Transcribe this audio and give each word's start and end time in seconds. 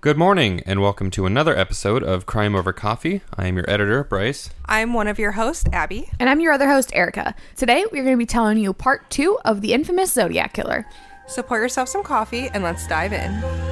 Good 0.00 0.16
morning, 0.16 0.62
and 0.64 0.80
welcome 0.80 1.10
to 1.10 1.26
another 1.26 1.58
episode 1.58 2.04
of 2.04 2.24
Crime 2.24 2.54
Over 2.54 2.72
Coffee. 2.72 3.20
I 3.36 3.48
am 3.48 3.56
your 3.56 3.68
editor, 3.68 4.04
Bryce. 4.04 4.48
I'm 4.66 4.92
one 4.92 5.08
of 5.08 5.18
your 5.18 5.32
hosts, 5.32 5.64
Abby. 5.72 6.08
And 6.20 6.30
I'm 6.30 6.38
your 6.38 6.52
other 6.52 6.68
host, 6.68 6.92
Erica. 6.94 7.34
Today, 7.56 7.84
we're 7.90 8.04
going 8.04 8.14
to 8.14 8.16
be 8.16 8.24
telling 8.24 8.58
you 8.58 8.72
part 8.72 9.10
two 9.10 9.40
of 9.44 9.60
the 9.60 9.72
infamous 9.72 10.12
Zodiac 10.12 10.52
Killer. 10.52 10.86
So 11.26 11.42
pour 11.42 11.58
yourself 11.58 11.88
some 11.88 12.04
coffee 12.04 12.48
and 12.54 12.62
let's 12.62 12.86
dive 12.86 13.12
in. 13.12 13.67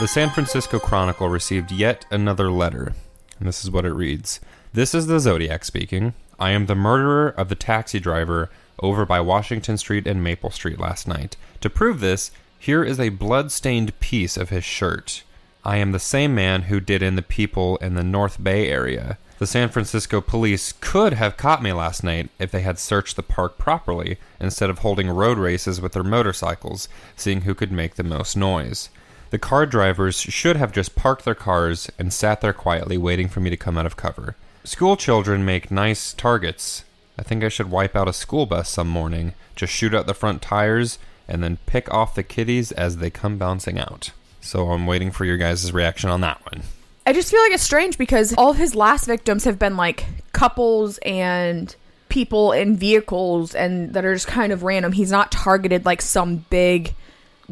The 0.00 0.08
San 0.08 0.30
Francisco 0.30 0.78
Chronicle 0.78 1.28
received 1.28 1.70
yet 1.70 2.06
another 2.10 2.50
letter, 2.50 2.94
and 3.38 3.46
this 3.46 3.62
is 3.62 3.70
what 3.70 3.84
it 3.84 3.92
reads 3.92 4.40
This 4.72 4.94
is 4.94 5.08
the 5.08 5.20
Zodiac 5.20 5.62
speaking. 5.62 6.14
I 6.38 6.52
am 6.52 6.64
the 6.64 6.74
murderer 6.74 7.34
of 7.36 7.50
the 7.50 7.54
taxi 7.54 8.00
driver 8.00 8.48
over 8.82 9.04
by 9.04 9.20
Washington 9.20 9.76
Street 9.76 10.06
and 10.06 10.24
Maple 10.24 10.48
Street 10.48 10.80
last 10.80 11.06
night. 11.06 11.36
To 11.60 11.68
prove 11.68 12.00
this, 12.00 12.30
here 12.58 12.82
is 12.82 12.98
a 12.98 13.10
blood-stained 13.10 14.00
piece 14.00 14.38
of 14.38 14.48
his 14.48 14.64
shirt. 14.64 15.22
I 15.66 15.76
am 15.76 15.92
the 15.92 15.98
same 15.98 16.34
man 16.34 16.62
who 16.62 16.80
did 16.80 17.02
in 17.02 17.16
the 17.16 17.20
people 17.20 17.76
in 17.76 17.92
the 17.92 18.02
North 18.02 18.42
Bay 18.42 18.68
area. 18.70 19.18
The 19.38 19.46
San 19.46 19.68
Francisco 19.68 20.22
police 20.22 20.72
could 20.80 21.12
have 21.12 21.36
caught 21.36 21.62
me 21.62 21.74
last 21.74 22.02
night 22.02 22.30
if 22.38 22.50
they 22.50 22.62
had 22.62 22.78
searched 22.78 23.16
the 23.16 23.22
park 23.22 23.58
properly, 23.58 24.16
instead 24.40 24.70
of 24.70 24.78
holding 24.78 25.10
road 25.10 25.36
races 25.36 25.78
with 25.78 25.92
their 25.92 26.02
motorcycles, 26.02 26.88
seeing 27.16 27.42
who 27.42 27.54
could 27.54 27.70
make 27.70 27.96
the 27.96 28.02
most 28.02 28.34
noise. 28.34 28.88
The 29.30 29.38
car 29.38 29.64
drivers 29.64 30.20
should 30.20 30.56
have 30.56 30.72
just 30.72 30.96
parked 30.96 31.24
their 31.24 31.36
cars 31.36 31.90
and 31.98 32.12
sat 32.12 32.40
there 32.40 32.52
quietly 32.52 32.98
waiting 32.98 33.28
for 33.28 33.38
me 33.40 33.48
to 33.50 33.56
come 33.56 33.78
out 33.78 33.86
of 33.86 33.96
cover. 33.96 34.34
School 34.64 34.96
children 34.96 35.44
make 35.44 35.70
nice 35.70 36.12
targets. 36.12 36.84
I 37.16 37.22
think 37.22 37.44
I 37.44 37.48
should 37.48 37.70
wipe 37.70 37.94
out 37.94 38.08
a 38.08 38.12
school 38.12 38.44
bus 38.46 38.68
some 38.68 38.88
morning, 38.88 39.34
just 39.54 39.72
shoot 39.72 39.94
out 39.94 40.06
the 40.06 40.14
front 40.14 40.42
tires, 40.42 40.98
and 41.28 41.44
then 41.44 41.58
pick 41.66 41.92
off 41.94 42.14
the 42.14 42.24
kiddies 42.24 42.72
as 42.72 42.96
they 42.96 43.08
come 43.08 43.38
bouncing 43.38 43.78
out. 43.78 44.10
So 44.40 44.70
I'm 44.70 44.86
waiting 44.86 45.12
for 45.12 45.24
your 45.24 45.36
guys' 45.36 45.72
reaction 45.72 46.10
on 46.10 46.22
that 46.22 46.44
one. 46.50 46.62
I 47.06 47.12
just 47.12 47.30
feel 47.30 47.40
like 47.40 47.52
it's 47.52 47.62
strange 47.62 47.98
because 47.98 48.34
all 48.36 48.50
of 48.50 48.56
his 48.56 48.74
last 48.74 49.06
victims 49.06 49.44
have 49.44 49.58
been 49.58 49.76
like 49.76 50.06
couples 50.32 50.98
and 50.98 51.74
people 52.08 52.50
in 52.52 52.76
vehicles 52.76 53.54
and 53.54 53.94
that 53.94 54.04
are 54.04 54.14
just 54.14 54.26
kind 54.26 54.52
of 54.52 54.64
random. 54.64 54.92
He's 54.92 55.12
not 55.12 55.30
targeted 55.30 55.84
like 55.84 56.02
some 56.02 56.44
big 56.50 56.94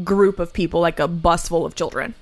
group 0.04 0.38
of 0.38 0.52
people, 0.52 0.80
like 0.80 1.00
a 1.00 1.08
bus 1.08 1.48
full 1.48 1.66
of 1.66 1.74
children. 1.74 2.14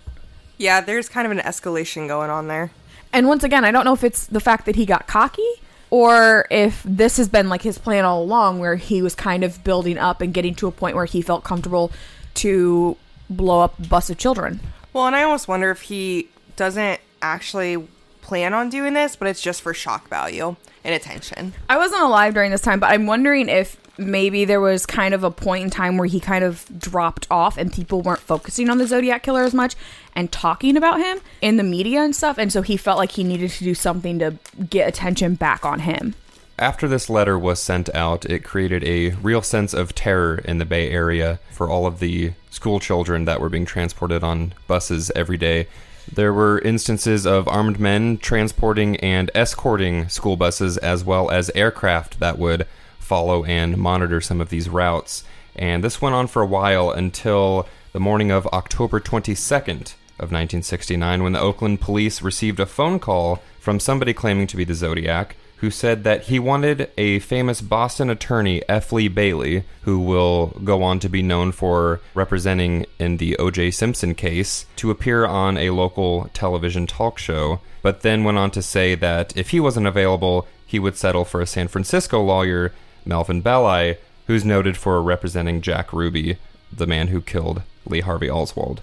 Yeah, 0.58 0.80
there's 0.80 1.08
kind 1.08 1.27
of 1.27 1.32
an 1.32 1.44
escalation 1.44 2.08
going 2.08 2.30
on 2.30 2.48
there. 2.48 2.70
And 3.12 3.28
once 3.28 3.44
again, 3.44 3.64
I 3.64 3.70
don't 3.70 3.84
know 3.84 3.92
if 3.92 4.05
it's 4.05 4.27
the 4.27 4.41
fact 4.41 4.66
that 4.66 4.77
he 4.77 4.86
got 4.86 5.06
cocky 5.06 5.46
or 5.91 6.46
if 6.50 6.83
this 6.84 7.16
has 7.16 7.28
been 7.28 7.48
like 7.48 7.62
his 7.62 7.78
plan 7.78 8.05
all 8.05 8.22
along 8.22 8.58
where 8.58 8.77
he 8.77 9.02
was 9.02 9.14
kind 9.14 9.44
of 9.44 9.62
building 9.64 9.98
up 9.98 10.20
and 10.20 10.34
getting 10.34 10.55
to 10.56 10.66
a 10.66 10.72
point 10.72 10.96
where 10.96 11.05
he 11.05 11.22
felt 11.22 11.44
comfortable 11.44 11.92
to 12.34 12.96
blow 13.30 13.60
up 13.60 13.78
a 13.78 13.83
bus 13.86 14.11
of 14.11 14.18
children. 14.18 14.61
Well, 14.92 15.06
and 15.06 15.14
I 15.14 15.22
almost 15.22 15.48
wonder 15.48 15.70
if 15.70 15.83
he 15.83 16.28
doesn't 16.56 17.00
actually 17.22 17.86
plan 18.22 18.55
on 18.55 18.68
doing 18.70 18.94
this, 18.94 19.14
but 19.14 19.28
it's 19.28 19.40
just 19.40 19.62
for 19.62 19.72
shock 19.72 20.08
value 20.08 20.56
and 20.83 20.94
attention. 20.94 21.55
I 21.68 21.77
wasn't 21.77 22.02
alive 22.02 22.34
during 22.34 22.50
this 22.50 22.61
time, 22.61 22.80
but 22.80 22.90
I'm 22.90 23.06
wondering 23.06 23.48
if 23.48 23.77
maybe 23.98 24.44
there 24.44 24.61
was 24.61 24.86
kind 24.86 25.14
of 25.14 25.25
a 25.25 25.30
point 25.30 25.64
in 25.64 25.70
time 25.70 25.97
where 25.97 26.06
he 26.06 26.20
kind 26.20 26.44
of 26.44 26.66
dropped 26.78 27.27
off 27.30 27.56
and 27.56 27.72
people 27.72 28.02
weren't 28.02 28.20
focusing 28.20 28.69
on 28.69 28.78
the 28.78 28.86
Zodiac 28.86 29.22
Killer 29.22 29.42
as 29.42 29.55
much 29.55 29.75
and 30.14 30.30
talking 30.30 30.77
about 30.77 31.00
him 31.00 31.20
in 31.41 31.56
the 31.56 31.62
media 31.62 32.02
and 32.02 32.14
stuff. 32.14 32.39
And 32.39 32.52
so 32.52 32.62
he 32.62 32.77
felt 32.77 32.98
like 32.98 33.12
he 33.12 33.24
needed 33.24 33.50
to 33.52 33.64
do 33.64 33.74
something 33.74 34.19
to 34.19 34.39
get 34.69 34.89
attention 34.89 35.34
back 35.34 35.64
on 35.64 35.80
him. 35.80 36.14
After 36.58 36.89
this 36.89 37.11
letter 37.11 37.39
was 37.39 37.61
sent 37.61 37.95
out, 37.95 38.24
it 38.24 38.42
created 38.42 38.83
a 38.84 39.11
real 39.11 39.42
sense 39.42 39.74
of 39.74 39.95
terror 39.95 40.39
in 40.39 40.57
the 40.57 40.64
Bay 40.64 40.90
Area 40.90 41.39
for 41.51 41.68
all 41.68 41.86
of 41.86 42.01
the 42.01 42.33
school 42.51 42.80
children 42.80 43.27
that 43.27 43.40
were 43.40 43.51
being 43.51 43.67
transported 43.67 44.24
on 44.24 44.55
buses 44.67 45.13
every 45.14 45.36
day. 45.36 45.68
There 46.11 46.33
were 46.33 46.61
instances 46.61 47.27
of 47.27 47.46
armed 47.46 47.78
men 47.78 48.17
transporting 48.17 48.96
and 48.98 49.30
escorting 49.34 50.08
school 50.08 50.36
buses, 50.36 50.78
as 50.78 51.05
well 51.05 51.30
as 51.30 51.51
aircraft 51.51 52.20
that 52.20 52.39
would 52.39 52.67
follow 53.06 53.44
and 53.44 53.78
monitor 53.78 54.20
some 54.20 54.40
of 54.40 54.50
these 54.50 54.68
routes. 54.68 55.22
And 55.55 55.83
this 55.83 56.02
went 56.02 56.14
on 56.14 56.27
for 56.27 56.42
a 56.42 56.46
while 56.46 56.90
until 56.90 57.68
the 57.92 58.00
morning 58.00 58.30
of 58.30 58.46
October 58.48 59.00
22nd 59.00 59.94
of 60.18 60.33
1969 60.33 61.22
when 61.22 61.33
the 61.33 61.40
Oakland 61.40 61.80
police 61.80 62.20
received 62.20 62.58
a 62.58 62.66
phone 62.66 62.98
call 62.98 63.42
from 63.61 63.78
somebody 63.78 64.12
claiming 64.12 64.46
to 64.48 64.56
be 64.56 64.64
the 64.64 64.74
Zodiac 64.74 65.36
who 65.58 65.70
said 65.70 66.05
that 66.05 66.24
he 66.24 66.39
wanted 66.39 66.90
a 66.98 67.18
famous 67.20 67.61
Boston 67.62 68.11
attorney, 68.11 68.62
F. 68.68 68.92
Lee 68.92 69.08
Bailey, 69.08 69.64
who 69.83 69.98
will 69.98 70.48
go 70.64 70.83
on 70.83 70.98
to 71.00 71.08
be 71.08 71.22
known 71.22 71.50
for 71.52 72.00
representing 72.14 72.84
in 72.98 73.16
the 73.16 73.36
O.J. 73.39 73.70
Simpson 73.70 74.14
case, 74.14 74.66
to 74.77 74.90
appear 74.90 75.24
on 75.24 75.56
a 75.56 75.70
local 75.70 76.28
television 76.34 76.86
talk 76.86 77.18
show, 77.18 77.61
but 77.80 78.02
then 78.02 78.24
went 78.24 78.36
on 78.36 78.50
to 78.50 78.61
say 78.61 78.95
that 78.96 79.34
if 79.36 79.50
he 79.50 79.61
wasn't 79.61 79.86
available, 79.86 80.46
he 80.66 80.78
would 80.78 80.96
settle 80.96 81.24
for 81.24 81.40
a 81.40 81.46
San 81.46 81.68
Francisco 81.68 82.20
lawyer, 82.22 82.72
Melvin 83.06 83.40
Belli, 83.40 83.96
who's 84.27 84.44
noted 84.44 84.77
for 84.77 85.00
representing 85.00 85.61
Jack 85.61 85.92
Ruby, 85.92 86.36
the 86.72 86.86
man 86.86 87.08
who 87.08 87.20
killed 87.20 87.62
Lee 87.86 88.00
Harvey 88.00 88.28
Oswald. 88.28 88.83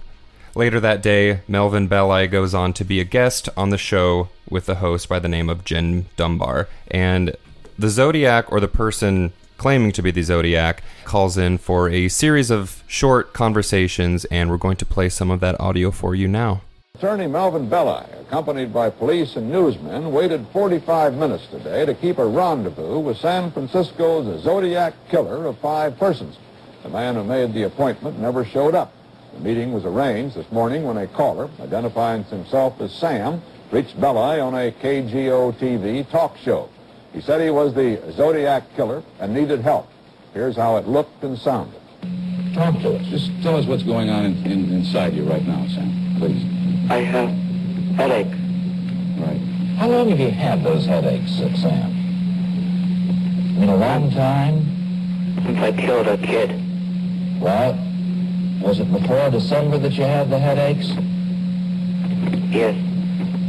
Later 0.54 0.80
that 0.80 1.02
day, 1.02 1.40
Melvin 1.48 1.88
Belli 1.88 2.26
goes 2.28 2.54
on 2.54 2.72
to 2.74 2.84
be 2.84 3.00
a 3.00 3.04
guest 3.04 3.48
on 3.56 3.70
the 3.70 3.78
show 3.78 4.28
with 4.48 4.66
the 4.66 4.76
host 4.76 5.08
by 5.08 5.18
the 5.18 5.28
name 5.28 5.50
of 5.50 5.64
Jim 5.64 6.06
Dunbar. 6.16 6.68
And 6.88 7.36
the 7.78 7.88
Zodiac, 7.88 8.50
or 8.52 8.60
the 8.60 8.68
person 8.68 9.32
claiming 9.56 9.92
to 9.92 10.02
be 10.02 10.12
the 10.12 10.22
Zodiac, 10.22 10.82
calls 11.04 11.36
in 11.36 11.58
for 11.58 11.88
a 11.88 12.08
series 12.08 12.50
of 12.50 12.84
short 12.86 13.32
conversations, 13.32 14.24
and 14.26 14.48
we're 14.48 14.56
going 14.56 14.76
to 14.76 14.86
play 14.86 15.08
some 15.08 15.30
of 15.30 15.40
that 15.40 15.60
audio 15.60 15.90
for 15.90 16.14
you 16.14 16.28
now. 16.28 16.62
Attorney 16.96 17.26
Melvin 17.26 17.68
Belli, 17.68 18.04
accompanied 18.20 18.72
by 18.72 18.88
police 18.88 19.34
and 19.34 19.50
newsmen, 19.50 20.12
waited 20.12 20.46
45 20.52 21.14
minutes 21.14 21.44
today 21.48 21.84
to 21.84 21.92
keep 21.92 22.18
a 22.18 22.24
rendezvous 22.24 23.00
with 23.00 23.16
San 23.16 23.50
Francisco's 23.50 24.44
Zodiac 24.44 24.94
killer 25.08 25.44
of 25.46 25.58
five 25.58 25.98
persons. 25.98 26.36
The 26.84 26.90
man 26.90 27.16
who 27.16 27.24
made 27.24 27.52
the 27.52 27.64
appointment 27.64 28.20
never 28.20 28.44
showed 28.44 28.76
up. 28.76 28.92
The 29.32 29.40
meeting 29.40 29.72
was 29.72 29.84
arranged 29.84 30.36
this 30.36 30.50
morning 30.52 30.84
when 30.84 30.96
a 30.96 31.08
caller, 31.08 31.50
identifying 31.60 32.22
himself 32.22 32.80
as 32.80 32.92
Sam, 32.92 33.42
reached 33.72 34.00
Belli 34.00 34.38
on 34.38 34.54
a 34.54 34.70
KGO-TV 34.70 36.08
talk 36.10 36.36
show. 36.36 36.68
He 37.12 37.20
said 37.20 37.40
he 37.40 37.50
was 37.50 37.74
the 37.74 38.12
Zodiac 38.12 38.72
killer 38.76 39.02
and 39.18 39.34
needed 39.34 39.62
help. 39.62 39.88
Here's 40.32 40.54
how 40.54 40.76
it 40.76 40.86
looked 40.86 41.24
and 41.24 41.36
sounded. 41.36 41.80
Talk 42.54 42.80
to 42.82 42.94
us. 42.94 43.06
Just 43.06 43.32
tell 43.42 43.56
us 43.56 43.66
what's 43.66 43.82
going 43.82 44.10
on 44.10 44.26
in, 44.26 44.46
in, 44.46 44.72
inside 44.72 45.12
you 45.14 45.24
right 45.24 45.44
now, 45.44 45.66
Sam, 45.66 46.03
please. 46.24 46.90
I 46.90 47.00
have 47.00 47.28
headache. 47.96 48.32
Right. 49.18 49.40
How 49.76 49.88
long 49.88 50.08
have 50.08 50.18
you 50.18 50.30
had 50.30 50.64
those 50.64 50.86
headaches, 50.86 51.32
Sam? 51.32 51.90
In 53.62 53.68
a 53.68 53.76
long 53.76 54.10
time? 54.10 54.64
Since 55.44 55.58
I 55.58 55.72
killed 55.72 56.06
a 56.06 56.16
kid. 56.16 56.50
Well, 57.40 57.74
was 58.62 58.80
it 58.80 58.90
before 58.90 59.30
December 59.30 59.78
that 59.78 59.92
you 59.92 60.04
had 60.04 60.30
the 60.30 60.38
headaches? 60.38 60.88
Yes. 62.50 62.74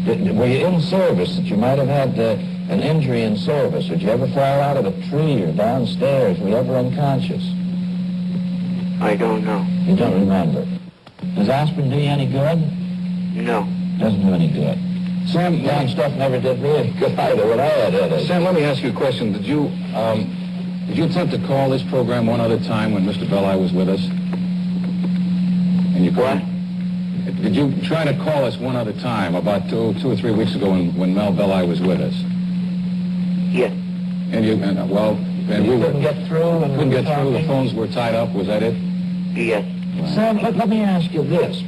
Did, 0.06 0.38
were 0.38 0.46
you 0.46 0.68
in 0.68 0.81
service 0.81 1.38
that 1.38 1.46
you 1.46 1.56
might 1.56 1.78
have 1.78 1.88
had 1.88 2.19
uh, 2.19 2.38
an 2.74 2.81
injury 2.81 3.24
in 3.24 3.38
service? 3.38 3.88
Did 3.88 4.02
you 4.02 4.09
ever 4.09 4.28
fall 4.28 4.59
out 4.59 4.75
of 4.75 4.85
a 4.85 4.91
tree 5.09 5.44
or 5.44 5.53
downstairs? 5.53 6.38
Were 6.40 6.50
you 6.50 6.58
ever 6.58 6.75
unconscious? 6.75 7.44
I 9.02 9.16
don't 9.16 9.46
know. 9.46 9.66
You 9.85 9.96
don't 9.96 10.19
remember. 10.19 10.68
Does 11.36 11.50
aspirin 11.50 11.90
do 11.90 11.98
you 11.98 12.10
any 12.10 12.28
good? 12.28 12.60
No. 13.36 13.68
Doesn't 14.00 14.22
do 14.26 14.34
any 14.34 14.48
good. 14.52 14.78
Sam, 15.30 15.64
that 15.64 15.90
stuff 15.90 16.14
never 16.14 16.40
did 16.40 16.62
me 16.62 16.70
any 16.70 16.92
good 17.00 17.18
either 17.18 17.48
when 17.48 17.60
I 17.60 17.66
had 17.66 17.94
headaches. 17.94 18.28
Sam, 18.28 18.44
let 18.44 18.54
me 18.54 18.64
ask 18.64 18.84
you 18.84 18.90
a 18.90 18.94
question. 18.94 19.34
Did 19.34 19.46
you, 19.46 19.72
um, 19.96 20.84
did 20.88 20.98
you 20.98 21.06
attempt 21.06 21.34
to 21.34 21.40
call 21.48 21.70
this 21.70 21.82
program 21.84 22.28
one 22.28 22.40
other 22.40 22.60
time 22.60 22.94
when 22.94 23.06
Mr. 23.06 23.28
Belli 23.30 23.60
was 23.60 23.74
with 23.74 23.90
us? 23.90 24.04
And 25.96 26.06
you 26.06 26.12
What? 26.12 26.42
Did 27.42 27.56
you 27.56 27.74
try 27.84 28.06
to 28.06 28.14
call 28.24 28.46
us 28.46 28.58
one 28.58 28.76
other 28.76 28.94
time 28.94 29.34
about 29.36 29.68
two, 29.70 29.94
two 29.96 30.12
or 30.12 30.16
three 30.16 30.32
weeks 30.32 30.54
ago 30.56 30.72
when, 30.72 30.96
when 30.96 31.14
Mel 31.16 31.32
Belli 31.32 31.68
was 31.68 31.82
with 31.82 32.00
us? 32.02 32.14
Yes. 33.52 33.72
And 34.32 34.46
you, 34.46 34.54
and, 34.62 34.78
uh, 34.78 34.86
well, 34.86 35.16
and 35.16 35.66
You 35.66 35.76
we 35.76 35.82
couldn't 35.82 36.02
get 36.02 36.28
through 36.28 36.64
and 36.64 36.76
couldn't 36.76 36.90
were 36.90 37.02
get 37.02 37.16
through. 37.16 37.34
The 37.34 37.44
phones 37.48 37.74
were 37.74 37.88
tied 37.88 38.14
up. 38.16 38.32
Was 38.34 38.48
that 38.48 38.62
it? 38.64 38.76
Yes. 39.34 39.66
Sam, 40.14 40.38
let, 40.38 40.56
let 40.56 40.70
me 40.70 40.82
ask 40.82 41.12
you 41.12 41.24
this. 41.24 41.64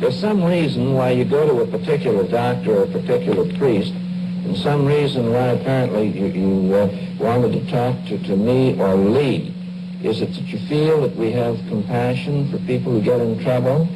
There's 0.00 0.18
some 0.18 0.42
reason 0.42 0.94
why 0.94 1.10
you 1.10 1.24
go 1.24 1.46
to 1.46 1.62
a 1.62 1.66
particular 1.66 2.26
doctor 2.26 2.78
or 2.78 2.82
a 2.84 2.86
particular 2.86 3.44
priest, 3.58 3.92
and 3.92 4.56
some 4.56 4.86
reason 4.86 5.32
why 5.32 5.48
apparently 5.48 6.08
you, 6.08 6.26
you 6.26 6.74
uh, 6.74 6.88
wanted 7.18 7.52
to 7.52 7.70
talk 7.70 7.96
to, 8.06 8.18
to 8.18 8.36
me 8.36 8.80
or 8.80 8.94
Lee. 8.94 9.54
Is 10.02 10.22
it 10.22 10.32
that 10.34 10.46
you 10.48 10.58
feel 10.68 11.02
that 11.02 11.14
we 11.16 11.30
have 11.32 11.58
compassion 11.68 12.50
for 12.50 12.58
people 12.58 12.92
who 12.92 13.02
get 13.02 13.20
in 13.20 13.42
trouble? 13.42 13.86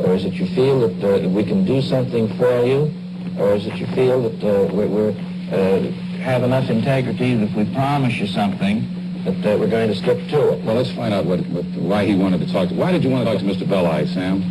Or 0.00 0.14
is 0.14 0.24
it 0.24 0.34
you 0.34 0.46
feel 0.54 0.86
that 0.86 1.24
uh, 1.24 1.28
we 1.28 1.42
can 1.44 1.64
do 1.64 1.80
something 1.82 2.28
for 2.36 2.64
you? 2.64 2.92
Or 3.38 3.54
is 3.54 3.66
it 3.66 3.74
you 3.76 3.86
feel 3.88 4.28
that 4.28 4.44
uh, 4.44 4.74
we're 4.74 5.10
uh, 5.50 5.80
have 6.20 6.42
enough 6.42 6.68
integrity 6.68 7.34
that 7.34 7.44
if 7.44 7.54
we 7.54 7.64
promise 7.74 8.14
you 8.14 8.26
something, 8.26 8.86
that 9.30 9.54
uh, 9.54 9.58
we're 9.58 9.68
going 9.68 9.88
to 9.88 9.94
stick 9.94 10.28
to 10.28 10.52
it? 10.52 10.64
Well, 10.64 10.76
let's 10.76 10.90
find 10.90 11.12
out 11.12 11.24
what, 11.24 11.40
what, 11.48 11.64
why 11.64 12.04
he 12.04 12.14
wanted 12.14 12.40
to 12.40 12.52
talk 12.52 12.68
to. 12.68 12.74
Why 12.74 12.92
did 12.92 13.04
you 13.04 13.10
want 13.10 13.26
to 13.26 13.32
talk 13.32 13.40
to 13.40 13.46
Mr. 13.46 13.68
Belli, 13.68 14.06
Sam? 14.06 14.42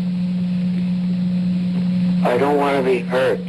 I 2.26 2.38
don't 2.38 2.58
want 2.58 2.78
to 2.78 2.84
be 2.84 3.00
hurt. 3.00 3.40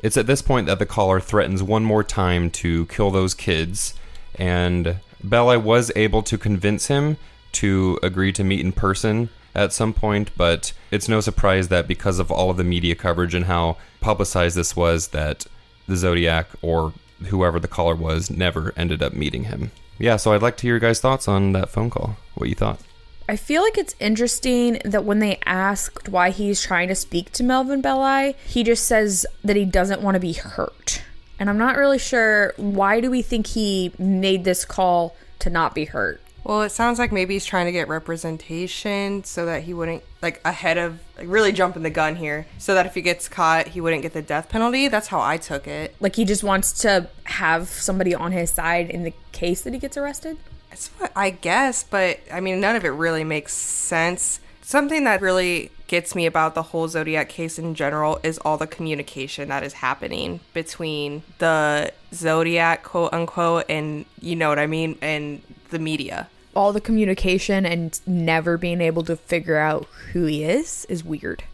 It's 0.00 0.16
at 0.16 0.26
this 0.26 0.42
point 0.42 0.66
that 0.66 0.78
the 0.78 0.86
caller 0.86 1.20
threatens 1.20 1.62
one 1.62 1.84
more 1.84 2.04
time 2.04 2.50
to 2.50 2.86
kill 2.86 3.10
those 3.10 3.34
kids, 3.34 3.94
and 4.34 4.96
Belli 5.22 5.56
was 5.56 5.90
able 5.96 6.22
to 6.24 6.36
convince 6.36 6.88
him 6.88 7.16
to 7.52 7.98
agree 8.02 8.32
to 8.32 8.44
meet 8.44 8.60
in 8.60 8.72
person 8.72 9.30
at 9.54 9.72
some 9.72 9.92
point, 9.92 10.30
but 10.36 10.72
it's 10.90 11.08
no 11.08 11.20
surprise 11.20 11.68
that 11.68 11.86
because 11.86 12.18
of 12.18 12.30
all 12.30 12.50
of 12.50 12.56
the 12.56 12.64
media 12.64 12.94
coverage 12.94 13.34
and 13.34 13.46
how 13.46 13.76
publicized 14.00 14.56
this 14.56 14.76
was, 14.76 15.08
that 15.08 15.46
the 15.86 15.96
Zodiac 15.96 16.48
or 16.60 16.92
whoever 17.26 17.60
the 17.60 17.68
caller 17.68 17.94
was 17.94 18.30
never 18.30 18.72
ended 18.76 19.02
up 19.02 19.12
meeting 19.12 19.44
him. 19.44 19.70
Yeah, 19.98 20.16
so 20.16 20.32
I'd 20.32 20.42
like 20.42 20.56
to 20.58 20.62
hear 20.62 20.74
your 20.74 20.80
guys' 20.80 21.00
thoughts 21.00 21.28
on 21.28 21.52
that 21.52 21.70
phone 21.70 21.90
call. 21.90 22.16
What 22.34 22.48
you 22.48 22.54
thought? 22.54 22.80
I 23.28 23.36
feel 23.36 23.62
like 23.62 23.78
it's 23.78 23.94
interesting 24.00 24.80
that 24.84 25.04
when 25.04 25.18
they 25.18 25.38
asked 25.46 26.08
why 26.10 26.30
he's 26.30 26.60
trying 26.60 26.88
to 26.88 26.94
speak 26.94 27.30
to 27.32 27.42
Melvin 27.42 27.80
Belli, 27.80 28.36
he 28.46 28.62
just 28.62 28.84
says 28.84 29.24
that 29.42 29.56
he 29.56 29.64
doesn't 29.64 30.02
want 30.02 30.14
to 30.16 30.20
be 30.20 30.34
hurt. 30.34 31.02
And 31.38 31.48
I'm 31.48 31.58
not 31.58 31.76
really 31.76 31.98
sure 31.98 32.52
why 32.56 33.00
do 33.00 33.10
we 33.10 33.22
think 33.22 33.46
he 33.46 33.92
made 33.98 34.44
this 34.44 34.64
call 34.64 35.16
to 35.38 35.50
not 35.50 35.74
be 35.74 35.86
hurt? 35.86 36.20
Well, 36.44 36.62
it 36.62 36.70
sounds 36.70 36.98
like 36.98 37.10
maybe 37.10 37.34
he's 37.34 37.46
trying 37.46 37.66
to 37.66 37.72
get 37.72 37.88
representation 37.88 39.24
so 39.24 39.46
that 39.46 39.62
he 39.62 39.72
wouldn't 39.72 40.04
like 40.24 40.40
ahead 40.44 40.76
of 40.78 40.98
like 41.16 41.28
really 41.28 41.52
jumping 41.52 41.84
the 41.84 41.90
gun 41.90 42.16
here, 42.16 42.46
so 42.58 42.74
that 42.74 42.86
if 42.86 42.94
he 42.94 43.02
gets 43.02 43.28
caught, 43.28 43.68
he 43.68 43.80
wouldn't 43.80 44.02
get 44.02 44.12
the 44.12 44.22
death 44.22 44.48
penalty. 44.48 44.88
That's 44.88 45.06
how 45.06 45.20
I 45.20 45.36
took 45.36 45.68
it. 45.68 45.94
Like 46.00 46.16
he 46.16 46.24
just 46.24 46.42
wants 46.42 46.72
to 46.80 47.08
have 47.24 47.68
somebody 47.68 48.14
on 48.14 48.32
his 48.32 48.50
side 48.50 48.90
in 48.90 49.04
the 49.04 49.12
case 49.30 49.62
that 49.62 49.74
he 49.74 49.78
gets 49.78 49.96
arrested? 49.96 50.38
That's 50.70 50.88
what 50.98 51.12
I 51.14 51.30
guess, 51.30 51.84
but 51.84 52.18
I 52.32 52.40
mean, 52.40 52.60
none 52.60 52.74
of 52.74 52.84
it 52.84 52.88
really 52.88 53.22
makes 53.22 53.52
sense. 53.52 54.40
Something 54.62 55.04
that 55.04 55.20
really 55.20 55.70
gets 55.86 56.14
me 56.14 56.24
about 56.24 56.54
the 56.54 56.62
whole 56.62 56.88
Zodiac 56.88 57.28
case 57.28 57.58
in 57.58 57.74
general 57.74 58.18
is 58.22 58.38
all 58.38 58.56
the 58.56 58.66
communication 58.66 59.50
that 59.50 59.62
is 59.62 59.74
happening 59.74 60.40
between 60.54 61.22
the 61.38 61.92
Zodiac, 62.12 62.82
quote 62.82 63.12
unquote, 63.12 63.66
and 63.68 64.06
you 64.20 64.34
know 64.34 64.48
what 64.48 64.58
I 64.58 64.66
mean, 64.66 64.96
and 65.02 65.42
the 65.68 65.78
media. 65.78 66.28
All 66.54 66.72
the 66.72 66.80
communication 66.80 67.66
and 67.66 67.98
never 68.06 68.56
being 68.56 68.80
able 68.80 69.02
to 69.04 69.16
figure 69.16 69.56
out 69.56 69.86
who 70.12 70.26
he 70.26 70.44
is 70.44 70.84
is 70.88 71.04
weird. 71.04 71.44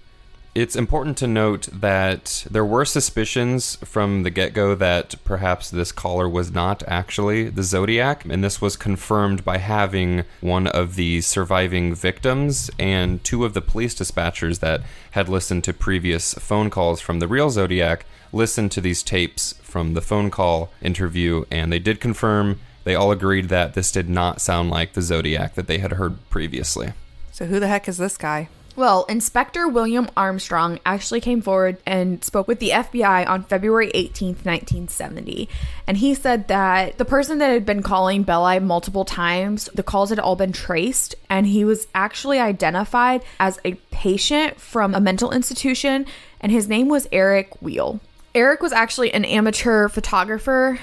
It's 0.53 0.75
important 0.75 1.17
to 1.19 1.29
note 1.29 1.69
that 1.73 2.45
there 2.51 2.65
were 2.65 2.85
suspicions 2.85 3.77
from 3.77 4.25
the 4.25 4.31
get 4.31 4.53
go 4.53 4.75
that 4.75 5.15
perhaps 5.23 5.71
this 5.71 5.93
caller 5.93 6.29
was 6.29 6.51
not 6.51 6.83
actually 6.89 7.49
the 7.49 7.63
Zodiac, 7.63 8.25
and 8.25 8.43
this 8.43 8.61
was 8.61 8.77
confirmed 8.77 9.45
by 9.45 9.59
having 9.59 10.25
one 10.41 10.67
of 10.67 10.97
the 10.97 11.21
surviving 11.21 11.95
victims 11.95 12.69
and 12.81 13.23
two 13.23 13.45
of 13.45 13.55
the 13.55 13.63
police 13.63 13.95
dispatchers 13.95 14.59
that 14.59 14.83
had 15.13 15.29
listened 15.29 15.63
to 15.65 15.73
previous 15.73 16.35
phone 16.35 16.69
calls 16.69 17.01
from 17.01 17.21
the 17.21 17.29
real 17.29 17.51
Zodiac 17.51 18.05
listen 18.33 18.69
to 18.71 18.81
these 18.81 19.05
tapes 19.05 19.55
from 19.63 19.95
the 19.95 20.01
phone 20.01 20.31
call 20.31 20.73
interview, 20.83 21.45
and 21.51 21.73
they 21.73 21.79
did 21.79 22.01
confirm, 22.01 22.59
they 22.91 22.97
all 22.97 23.13
agreed 23.13 23.51
that 23.51 23.75
this 23.75 23.93
did 23.93 24.11
not 24.11 24.41
sound 24.41 24.69
like 24.69 24.95
the 24.95 25.01
Zodiac 25.01 25.55
that 25.55 25.69
they 25.69 25.79
had 25.79 25.93
heard 25.93 26.17
previously. 26.29 26.93
So 27.31 27.47
who 27.47 27.61
the 27.61 27.69
heck 27.69 27.87
is 27.87 27.99
this 27.99 28.17
guy? 28.17 28.49
Well, 28.75 29.05
Inspector 29.05 29.69
William 29.69 30.09
Armstrong 30.17 30.81
actually 30.85 31.21
came 31.21 31.41
forward 31.41 31.77
and 31.87 32.25
spoke 32.25 32.49
with 32.49 32.59
the 32.59 32.71
FBI 32.71 33.29
on 33.29 33.45
February 33.45 33.93
18th, 33.95 34.45
1970. 34.45 35.49
And 35.87 35.99
he 35.99 36.15
said 36.15 36.49
that 36.49 36.99
the 36.99 37.05
person 37.05 37.39
that 37.39 37.51
had 37.51 37.65
been 37.65 37.85
calling 37.85 38.25
Belli 38.25 38.59
multiple 38.59 39.05
times, 39.05 39.69
the 39.73 39.85
calls 39.85 40.11
had 40.11 40.19
all 40.19 40.35
been 40.35 40.53
traced, 40.53 41.15
and 41.29 41.47
he 41.47 41.65
was 41.65 41.87
actually 41.95 42.41
identified 42.41 43.23
as 43.39 43.61
a 43.65 43.75
patient 43.93 44.61
from 44.61 44.97
a 44.97 45.01
mental 45.01 45.31
institution, 45.31 46.07
and 46.41 46.51
his 46.51 46.67
name 46.67 46.89
was 46.89 47.07
Eric 47.13 47.63
Wheel. 47.63 48.01
Eric 48.35 48.61
was 48.61 48.73
actually 48.73 49.15
an 49.15 49.25
amateur 49.25 49.89
photographer 49.89 50.81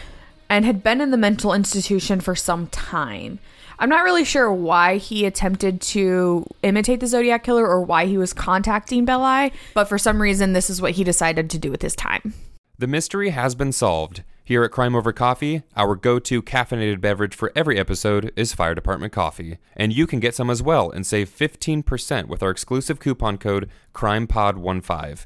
and 0.50 0.66
had 0.66 0.84
been 0.84 1.02
in 1.02 1.12
the 1.12 1.18
mental 1.18 1.54
institution 1.54 2.20
for 2.20 2.36
some 2.36 2.68
time. 2.68 3.40
I'm 3.80 3.90
not 3.90 4.04
really 4.04 4.26
sure 4.26 4.52
why 4.52 4.98
he 4.98 5.26
attempted 5.26 5.82
to 5.82 6.46
imitate 6.64 7.00
the 7.00 7.08
Zodiac 7.08 7.44
Killer 7.44 7.68
or 7.68 7.82
why 7.82 8.08
he 8.08 8.18
was 8.18 8.34
contacting 8.34 9.06
Belli, 9.06 9.54
but 9.76 9.86
for 9.86 10.00
some 10.00 10.22
reason, 10.22 10.54
this 10.54 10.70
is 10.70 10.82
what 10.82 10.94
he 10.94 11.04
decided 11.04 11.50
to 11.52 11.60
do 11.60 11.70
with 11.70 11.84
his 11.84 11.96
time. 11.96 12.34
The 12.80 12.88
mystery 12.88 13.30
has 13.30 13.56
been 13.56 13.72
solved. 13.72 14.24
Here 14.44 14.64
at 14.64 14.72
Crime 14.72 14.96
Over 14.96 15.12
Coffee, 15.12 15.64
our 15.76 15.96
go 15.96 16.20
to 16.20 16.42
caffeinated 16.42 17.02
beverage 17.02 17.36
for 17.36 17.52
every 17.54 17.78
episode 17.78 18.32
is 18.38 18.54
Fire 18.54 18.74
Department 18.74 19.12
Coffee. 19.12 19.58
And 19.76 19.92
you 19.92 20.08
can 20.08 20.22
get 20.22 20.36
some 20.36 20.50
as 20.50 20.64
well 20.64 20.90
and 20.90 21.06
save 21.06 21.30
15% 21.30 22.28
with 22.28 22.42
our 22.42 22.50
exclusive 22.50 23.00
coupon 23.00 23.38
code 23.40 23.70
CRIMEPOD15. 23.94 25.26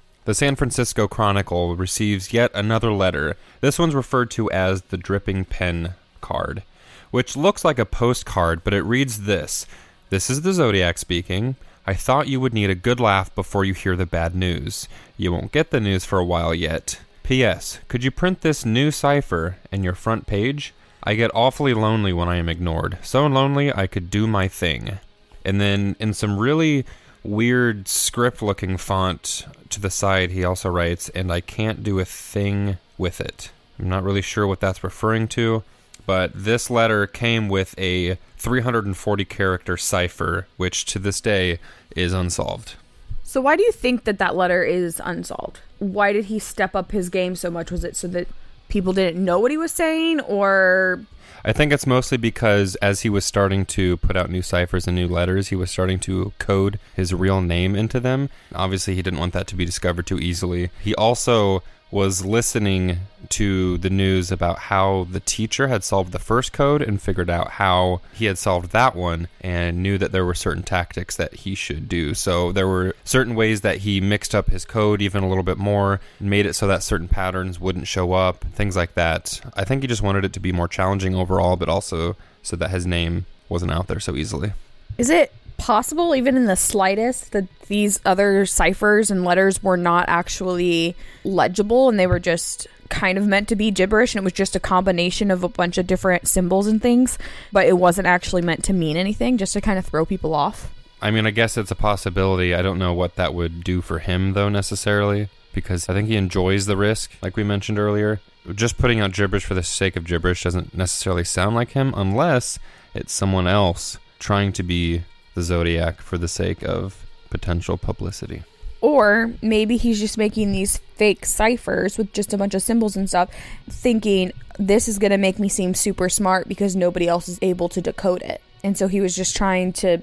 the 0.25 0.35
San 0.35 0.55
Francisco 0.55 1.07
Chronicle 1.07 1.75
receives 1.75 2.31
yet 2.31 2.51
another 2.53 2.91
letter. 2.91 3.35
This 3.59 3.79
one's 3.79 3.95
referred 3.95 4.29
to 4.31 4.51
as 4.51 4.83
the 4.83 4.97
Dripping 4.97 5.45
Pen 5.45 5.95
card, 6.21 6.61
which 7.09 7.35
looks 7.35 7.65
like 7.65 7.79
a 7.79 7.85
postcard, 7.85 8.63
but 8.63 8.73
it 8.73 8.83
reads 8.83 9.21
this 9.21 9.65
This 10.09 10.29
is 10.29 10.41
the 10.41 10.53
Zodiac 10.53 10.99
speaking. 10.99 11.55
I 11.87 11.95
thought 11.95 12.27
you 12.27 12.39
would 12.39 12.53
need 12.53 12.69
a 12.69 12.75
good 12.75 12.99
laugh 12.99 13.33
before 13.33 13.65
you 13.65 13.73
hear 13.73 13.95
the 13.95 14.05
bad 14.05 14.35
news. 14.35 14.87
You 15.17 15.31
won't 15.31 15.51
get 15.51 15.71
the 15.71 15.79
news 15.79 16.05
for 16.05 16.19
a 16.19 16.25
while 16.25 16.53
yet. 16.53 16.99
P.S. 17.23 17.79
Could 17.87 18.03
you 18.03 18.11
print 18.11 18.41
this 18.41 18.63
new 18.63 18.91
cipher 18.91 19.57
in 19.71 19.83
your 19.83 19.95
front 19.95 20.27
page? 20.27 20.73
I 21.03 21.15
get 21.15 21.31
awfully 21.33 21.73
lonely 21.73 22.13
when 22.13 22.29
I 22.29 22.35
am 22.35 22.49
ignored. 22.49 22.99
So 23.01 23.25
lonely 23.25 23.73
I 23.73 23.87
could 23.87 24.11
do 24.11 24.27
my 24.27 24.47
thing. 24.47 24.99
And 25.43 25.59
then 25.59 25.95
in 25.99 26.13
some 26.13 26.37
really 26.37 26.85
weird 27.23 27.87
script 27.87 28.43
looking 28.43 28.77
font 28.77 29.47
to 29.71 29.79
the 29.79 29.89
side, 29.89 30.31
he 30.31 30.43
also 30.43 30.69
writes, 30.69 31.09
and 31.09 31.31
I 31.31 31.41
can't 31.41 31.83
do 31.83 31.99
a 31.99 32.05
thing 32.05 32.77
with 32.97 33.21
it. 33.21 33.51
I'm 33.79 33.89
not 33.89 34.03
really 34.03 34.21
sure 34.21 34.45
what 34.45 34.59
that's 34.59 34.83
referring 34.83 35.27
to, 35.29 35.63
but 36.05 36.31
this 36.33 36.69
letter 36.69 37.07
came 37.07 37.49
with 37.49 37.77
a 37.77 38.17
340 38.37 39.25
character 39.25 39.77
cipher, 39.77 40.47
which 40.57 40.85
to 40.85 40.99
this 40.99 41.21
day 41.21 41.59
is 41.95 42.13
unsolved. 42.13 42.75
So, 43.23 43.39
why 43.39 43.55
do 43.55 43.63
you 43.63 43.71
think 43.71 44.03
that 44.03 44.17
that 44.19 44.35
letter 44.35 44.63
is 44.63 45.01
unsolved? 45.03 45.59
Why 45.79 46.11
did 46.11 46.25
he 46.25 46.37
step 46.37 46.75
up 46.75 46.91
his 46.91 47.09
game 47.09 47.35
so 47.35 47.49
much? 47.49 47.71
Was 47.71 47.83
it 47.83 47.95
so 47.95 48.07
that 48.09 48.27
people 48.71 48.93
didn't 48.93 49.23
know 49.23 49.39
what 49.39 49.51
he 49.51 49.57
was 49.57 49.71
saying, 49.71 50.21
or 50.21 51.05
I 51.43 51.53
think 51.53 51.71
it's 51.71 51.85
mostly 51.85 52.17
because 52.17 52.75
as 52.77 53.01
he 53.01 53.09
was 53.09 53.25
starting 53.25 53.65
to 53.67 53.97
put 53.97 54.15
out 54.15 54.29
new 54.29 54.41
ciphers 54.41 54.87
and 54.87 54.95
new 54.95 55.07
letters, 55.07 55.49
he 55.49 55.55
was 55.55 55.69
starting 55.69 55.99
to 56.01 56.33
code 56.39 56.79
his 56.95 57.13
real 57.13 57.41
name 57.41 57.75
into 57.75 57.99
them. 57.99 58.29
Obviously, 58.55 58.95
he 58.95 59.01
didn't 59.01 59.19
want 59.19 59.33
that 59.33 59.47
to 59.47 59.55
be 59.55 59.65
discovered 59.65 60.07
too 60.07 60.19
easily. 60.19 60.71
He 60.81 60.95
also 60.95 61.61
was 61.91 62.25
listening 62.25 62.99
to 63.29 63.77
the 63.77 63.89
news 63.89 64.31
about 64.31 64.57
how 64.57 65.07
the 65.11 65.19
teacher 65.19 65.67
had 65.67 65.83
solved 65.83 66.11
the 66.11 66.19
first 66.19 66.53
code 66.53 66.81
and 66.81 67.01
figured 67.01 67.29
out 67.29 67.51
how 67.51 68.01
he 68.13 68.25
had 68.25 68.37
solved 68.37 68.71
that 68.71 68.95
one 68.95 69.27
and 69.41 69.83
knew 69.83 69.97
that 69.97 70.11
there 70.11 70.25
were 70.25 70.33
certain 70.33 70.63
tactics 70.63 71.15
that 71.17 71.33
he 71.33 71.53
should 71.53 71.87
do. 71.87 72.13
So 72.13 72.51
there 72.51 72.67
were 72.67 72.95
certain 73.03 73.35
ways 73.35 73.61
that 73.61 73.79
he 73.79 74.01
mixed 74.01 74.33
up 74.33 74.49
his 74.49 74.65
code 74.65 75.01
even 75.01 75.23
a 75.23 75.29
little 75.29 75.43
bit 75.43 75.57
more 75.57 75.99
and 76.19 76.29
made 76.29 76.45
it 76.45 76.53
so 76.53 76.67
that 76.67 76.83
certain 76.83 77.07
patterns 77.07 77.59
wouldn't 77.59 77.87
show 77.87 78.13
up, 78.13 78.43
things 78.53 78.75
like 78.75 78.95
that. 78.95 79.41
I 79.53 79.63
think 79.63 79.81
he 79.81 79.87
just 79.87 80.01
wanted 80.01 80.25
it 80.25 80.33
to 80.33 80.39
be 80.39 80.51
more 80.51 80.67
challenging 80.67 81.15
overall, 81.15 81.55
but 81.57 81.69
also 81.69 82.15
so 82.41 82.55
that 82.55 82.71
his 82.71 82.87
name 82.87 83.25
wasn't 83.49 83.71
out 83.71 83.87
there 83.87 83.99
so 83.99 84.15
easily. 84.15 84.53
is 84.97 85.09
it 85.09 85.33
possible, 85.61 86.15
even 86.15 86.35
in 86.35 86.45
the 86.45 86.55
slightest, 86.55 87.33
that 87.33 87.47
these 87.67 88.01
other 88.03 88.47
ciphers 88.47 89.11
and 89.11 89.23
letters 89.23 89.61
were 89.61 89.77
not 89.77 90.05
actually 90.09 90.95
legible 91.23 91.87
and 91.87 91.99
they 91.99 92.07
were 92.07 92.19
just 92.19 92.67
kind 92.89 93.15
of 93.17 93.27
meant 93.27 93.47
to 93.47 93.55
be 93.55 93.69
gibberish 93.69 94.15
and 94.15 94.21
it 94.21 94.23
was 94.23 94.33
just 94.33 94.55
a 94.55 94.59
combination 94.59 95.29
of 95.29 95.43
a 95.43 95.47
bunch 95.47 95.77
of 95.77 95.85
different 95.85 96.27
symbols 96.27 96.65
and 96.65 96.81
things, 96.81 97.19
but 97.51 97.67
it 97.67 97.77
wasn't 97.77 98.07
actually 98.07 98.41
meant 98.41 98.63
to 98.63 98.73
mean 98.73 98.97
anything, 98.97 99.37
just 99.37 99.53
to 99.53 99.61
kind 99.61 99.77
of 99.77 99.85
throw 99.85 100.03
people 100.03 100.33
off? 100.33 100.73
I 100.99 101.11
mean, 101.11 101.27
I 101.27 101.31
guess 101.31 101.57
it's 101.57 101.71
a 101.71 101.75
possibility. 101.75 102.55
I 102.55 102.63
don't 102.63 102.79
know 102.79 102.93
what 102.93 103.15
that 103.15 103.33
would 103.35 103.63
do 103.63 103.81
for 103.81 103.99
him, 103.99 104.33
though, 104.33 104.49
necessarily, 104.49 105.29
because 105.53 105.87
I 105.87 105.93
think 105.93 106.07
he 106.07 106.15
enjoys 106.15 106.65
the 106.65 106.75
risk, 106.75 107.11
like 107.21 107.37
we 107.37 107.43
mentioned 107.43 107.77
earlier. 107.77 108.19
Just 108.55 108.79
putting 108.79 108.99
out 108.99 109.13
gibberish 109.13 109.45
for 109.45 109.53
the 109.53 109.63
sake 109.63 109.95
of 109.95 110.05
gibberish 110.05 110.43
doesn't 110.43 110.75
necessarily 110.75 111.23
sound 111.23 111.55
like 111.55 111.71
him, 111.71 111.93
unless 111.95 112.57
it's 112.95 113.13
someone 113.13 113.47
else 113.47 113.99
trying 114.17 114.51
to 114.53 114.63
be 114.63 115.03
the 115.35 115.41
Zodiac 115.41 116.01
for 116.01 116.17
the 116.17 116.27
sake 116.27 116.63
of 116.63 117.05
potential 117.29 117.77
publicity. 117.77 118.43
Or 118.81 119.31
maybe 119.41 119.77
he's 119.77 119.99
just 119.99 120.17
making 120.17 120.51
these 120.51 120.79
fake 120.95 121.25
ciphers 121.25 121.97
with 121.97 122.13
just 122.13 122.33
a 122.33 122.37
bunch 122.37 122.55
of 122.55 122.63
symbols 122.63 122.95
and 122.95 123.07
stuff, 123.07 123.29
thinking 123.69 124.31
this 124.57 124.87
is 124.87 124.97
going 124.97 125.11
to 125.11 125.17
make 125.17 125.37
me 125.37 125.49
seem 125.49 125.75
super 125.75 126.09
smart 126.09 126.47
because 126.47 126.75
nobody 126.75 127.07
else 127.07 127.29
is 127.29 127.37
able 127.41 127.69
to 127.69 127.81
decode 127.81 128.23
it. 128.23 128.41
And 128.63 128.77
so 128.77 128.87
he 128.87 129.01
was 129.01 129.15
just 129.15 129.35
trying 129.35 129.73
to 129.73 130.01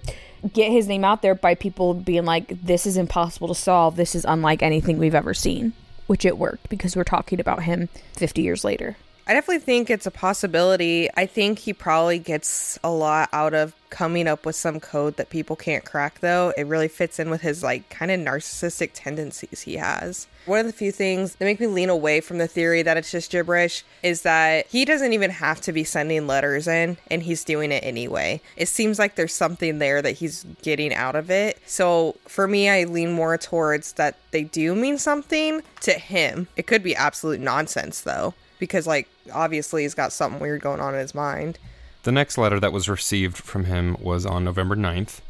get 0.53 0.71
his 0.71 0.87
name 0.87 1.05
out 1.05 1.23
there 1.23 1.35
by 1.35 1.55
people 1.55 1.95
being 1.95 2.25
like, 2.25 2.63
this 2.63 2.87
is 2.87 2.97
impossible 2.97 3.49
to 3.49 3.55
solve. 3.55 3.97
This 3.97 4.15
is 4.15 4.25
unlike 4.25 4.63
anything 4.63 4.99
we've 4.99 5.15
ever 5.15 5.35
seen. 5.35 5.73
Which 6.07 6.25
it 6.25 6.39
worked 6.39 6.71
because 6.71 6.97
we're 6.97 7.05
talking 7.05 7.39
about 7.39 7.65
him 7.65 7.89
50 8.15 8.41
years 8.41 8.65
later. 8.65 8.97
I 9.27 9.35
definitely 9.35 9.59
think 9.59 9.91
it's 9.91 10.07
a 10.07 10.11
possibility. 10.11 11.11
I 11.15 11.27
think 11.27 11.59
he 11.59 11.75
probably 11.75 12.19
gets 12.19 12.79
a 12.83 12.91
lot 12.91 13.29
out 13.31 13.53
of 13.53 13.75
coming 13.91 14.29
up 14.29 14.45
with 14.45 14.57
some 14.57 14.81
code 14.81 15.17
that 15.17 15.31
people 15.31 15.57
can't 15.57 15.85
crack, 15.85 16.21
though. 16.21 16.53
It 16.57 16.67
really 16.67 16.89
fits 16.89 17.19
in 17.19 17.31
with 17.31 17.41
his, 17.43 17.63
like, 17.63 17.89
kind 17.89 18.11
of 18.11 18.21
narcissistic 18.21 18.91
tendencies 18.95 19.63
he 19.63 19.77
has. 19.77 20.27
One 20.47 20.61
of 20.61 20.67
the 20.67 20.73
few 20.73 20.93
things 20.93 21.37
that 21.37 21.45
make 21.45 21.61
me 21.61 21.67
lean 21.67 21.91
away 21.91 22.21
from 22.21 22.39
the 22.39 22.47
theory 22.47 22.83
that 22.83 22.97
it's 22.97 23.11
just 23.11 23.31
gibberish 23.31 23.85
is 24.03 24.23
that 24.23 24.67
he 24.67 24.85
doesn't 24.85 25.13
even 25.13 25.31
have 25.31 25.61
to 25.63 25.73
be 25.73 25.85
sending 25.85 26.27
letters 26.27 26.67
in, 26.67 26.97
and 27.11 27.23
he's 27.23 27.45
doing 27.45 27.73
it 27.73 27.85
anyway. 27.85 28.41
It 28.57 28.69
seems 28.69 28.99
like 28.99 29.15
there's 29.15 29.35
something 29.35 29.79
there 29.79 30.01
that 30.03 30.13
he's 30.13 30.45
getting 30.63 30.95
out 30.95 31.17
of 31.17 31.31
it. 31.31 31.59
So 31.67 32.17
for 32.27 32.47
me, 32.47 32.69
I 32.69 32.85
lean 32.85 33.13
more 33.13 33.37
towards 33.37 33.95
that 33.95 34.17
they 34.31 34.45
do 34.45 34.75
mean 34.75 34.99
something 34.99 35.63
to 35.83 35.93
him. 35.93 36.49
It 36.57 36.67
could 36.67 36.83
be 36.83 36.97
absolute 36.97 37.41
nonsense, 37.41 38.01
though 38.01 38.35
because 38.59 38.87
like 38.87 39.09
obviously 39.33 39.83
he's 39.83 39.95
got 39.95 40.13
something 40.13 40.41
weird 40.41 40.61
going 40.61 40.81
on 40.81 40.95
in 40.95 41.01
his 41.01 41.15
mind. 41.15 41.59
The 42.09 42.13
next 42.13 42.39
letter 42.39 42.59
that 42.59 42.73
was 42.73 42.89
received 42.89 43.37
from 43.37 43.65
him 43.65 43.95
was 44.01 44.25
on 44.25 44.43
November 44.43 44.75
9th. 44.75 45.21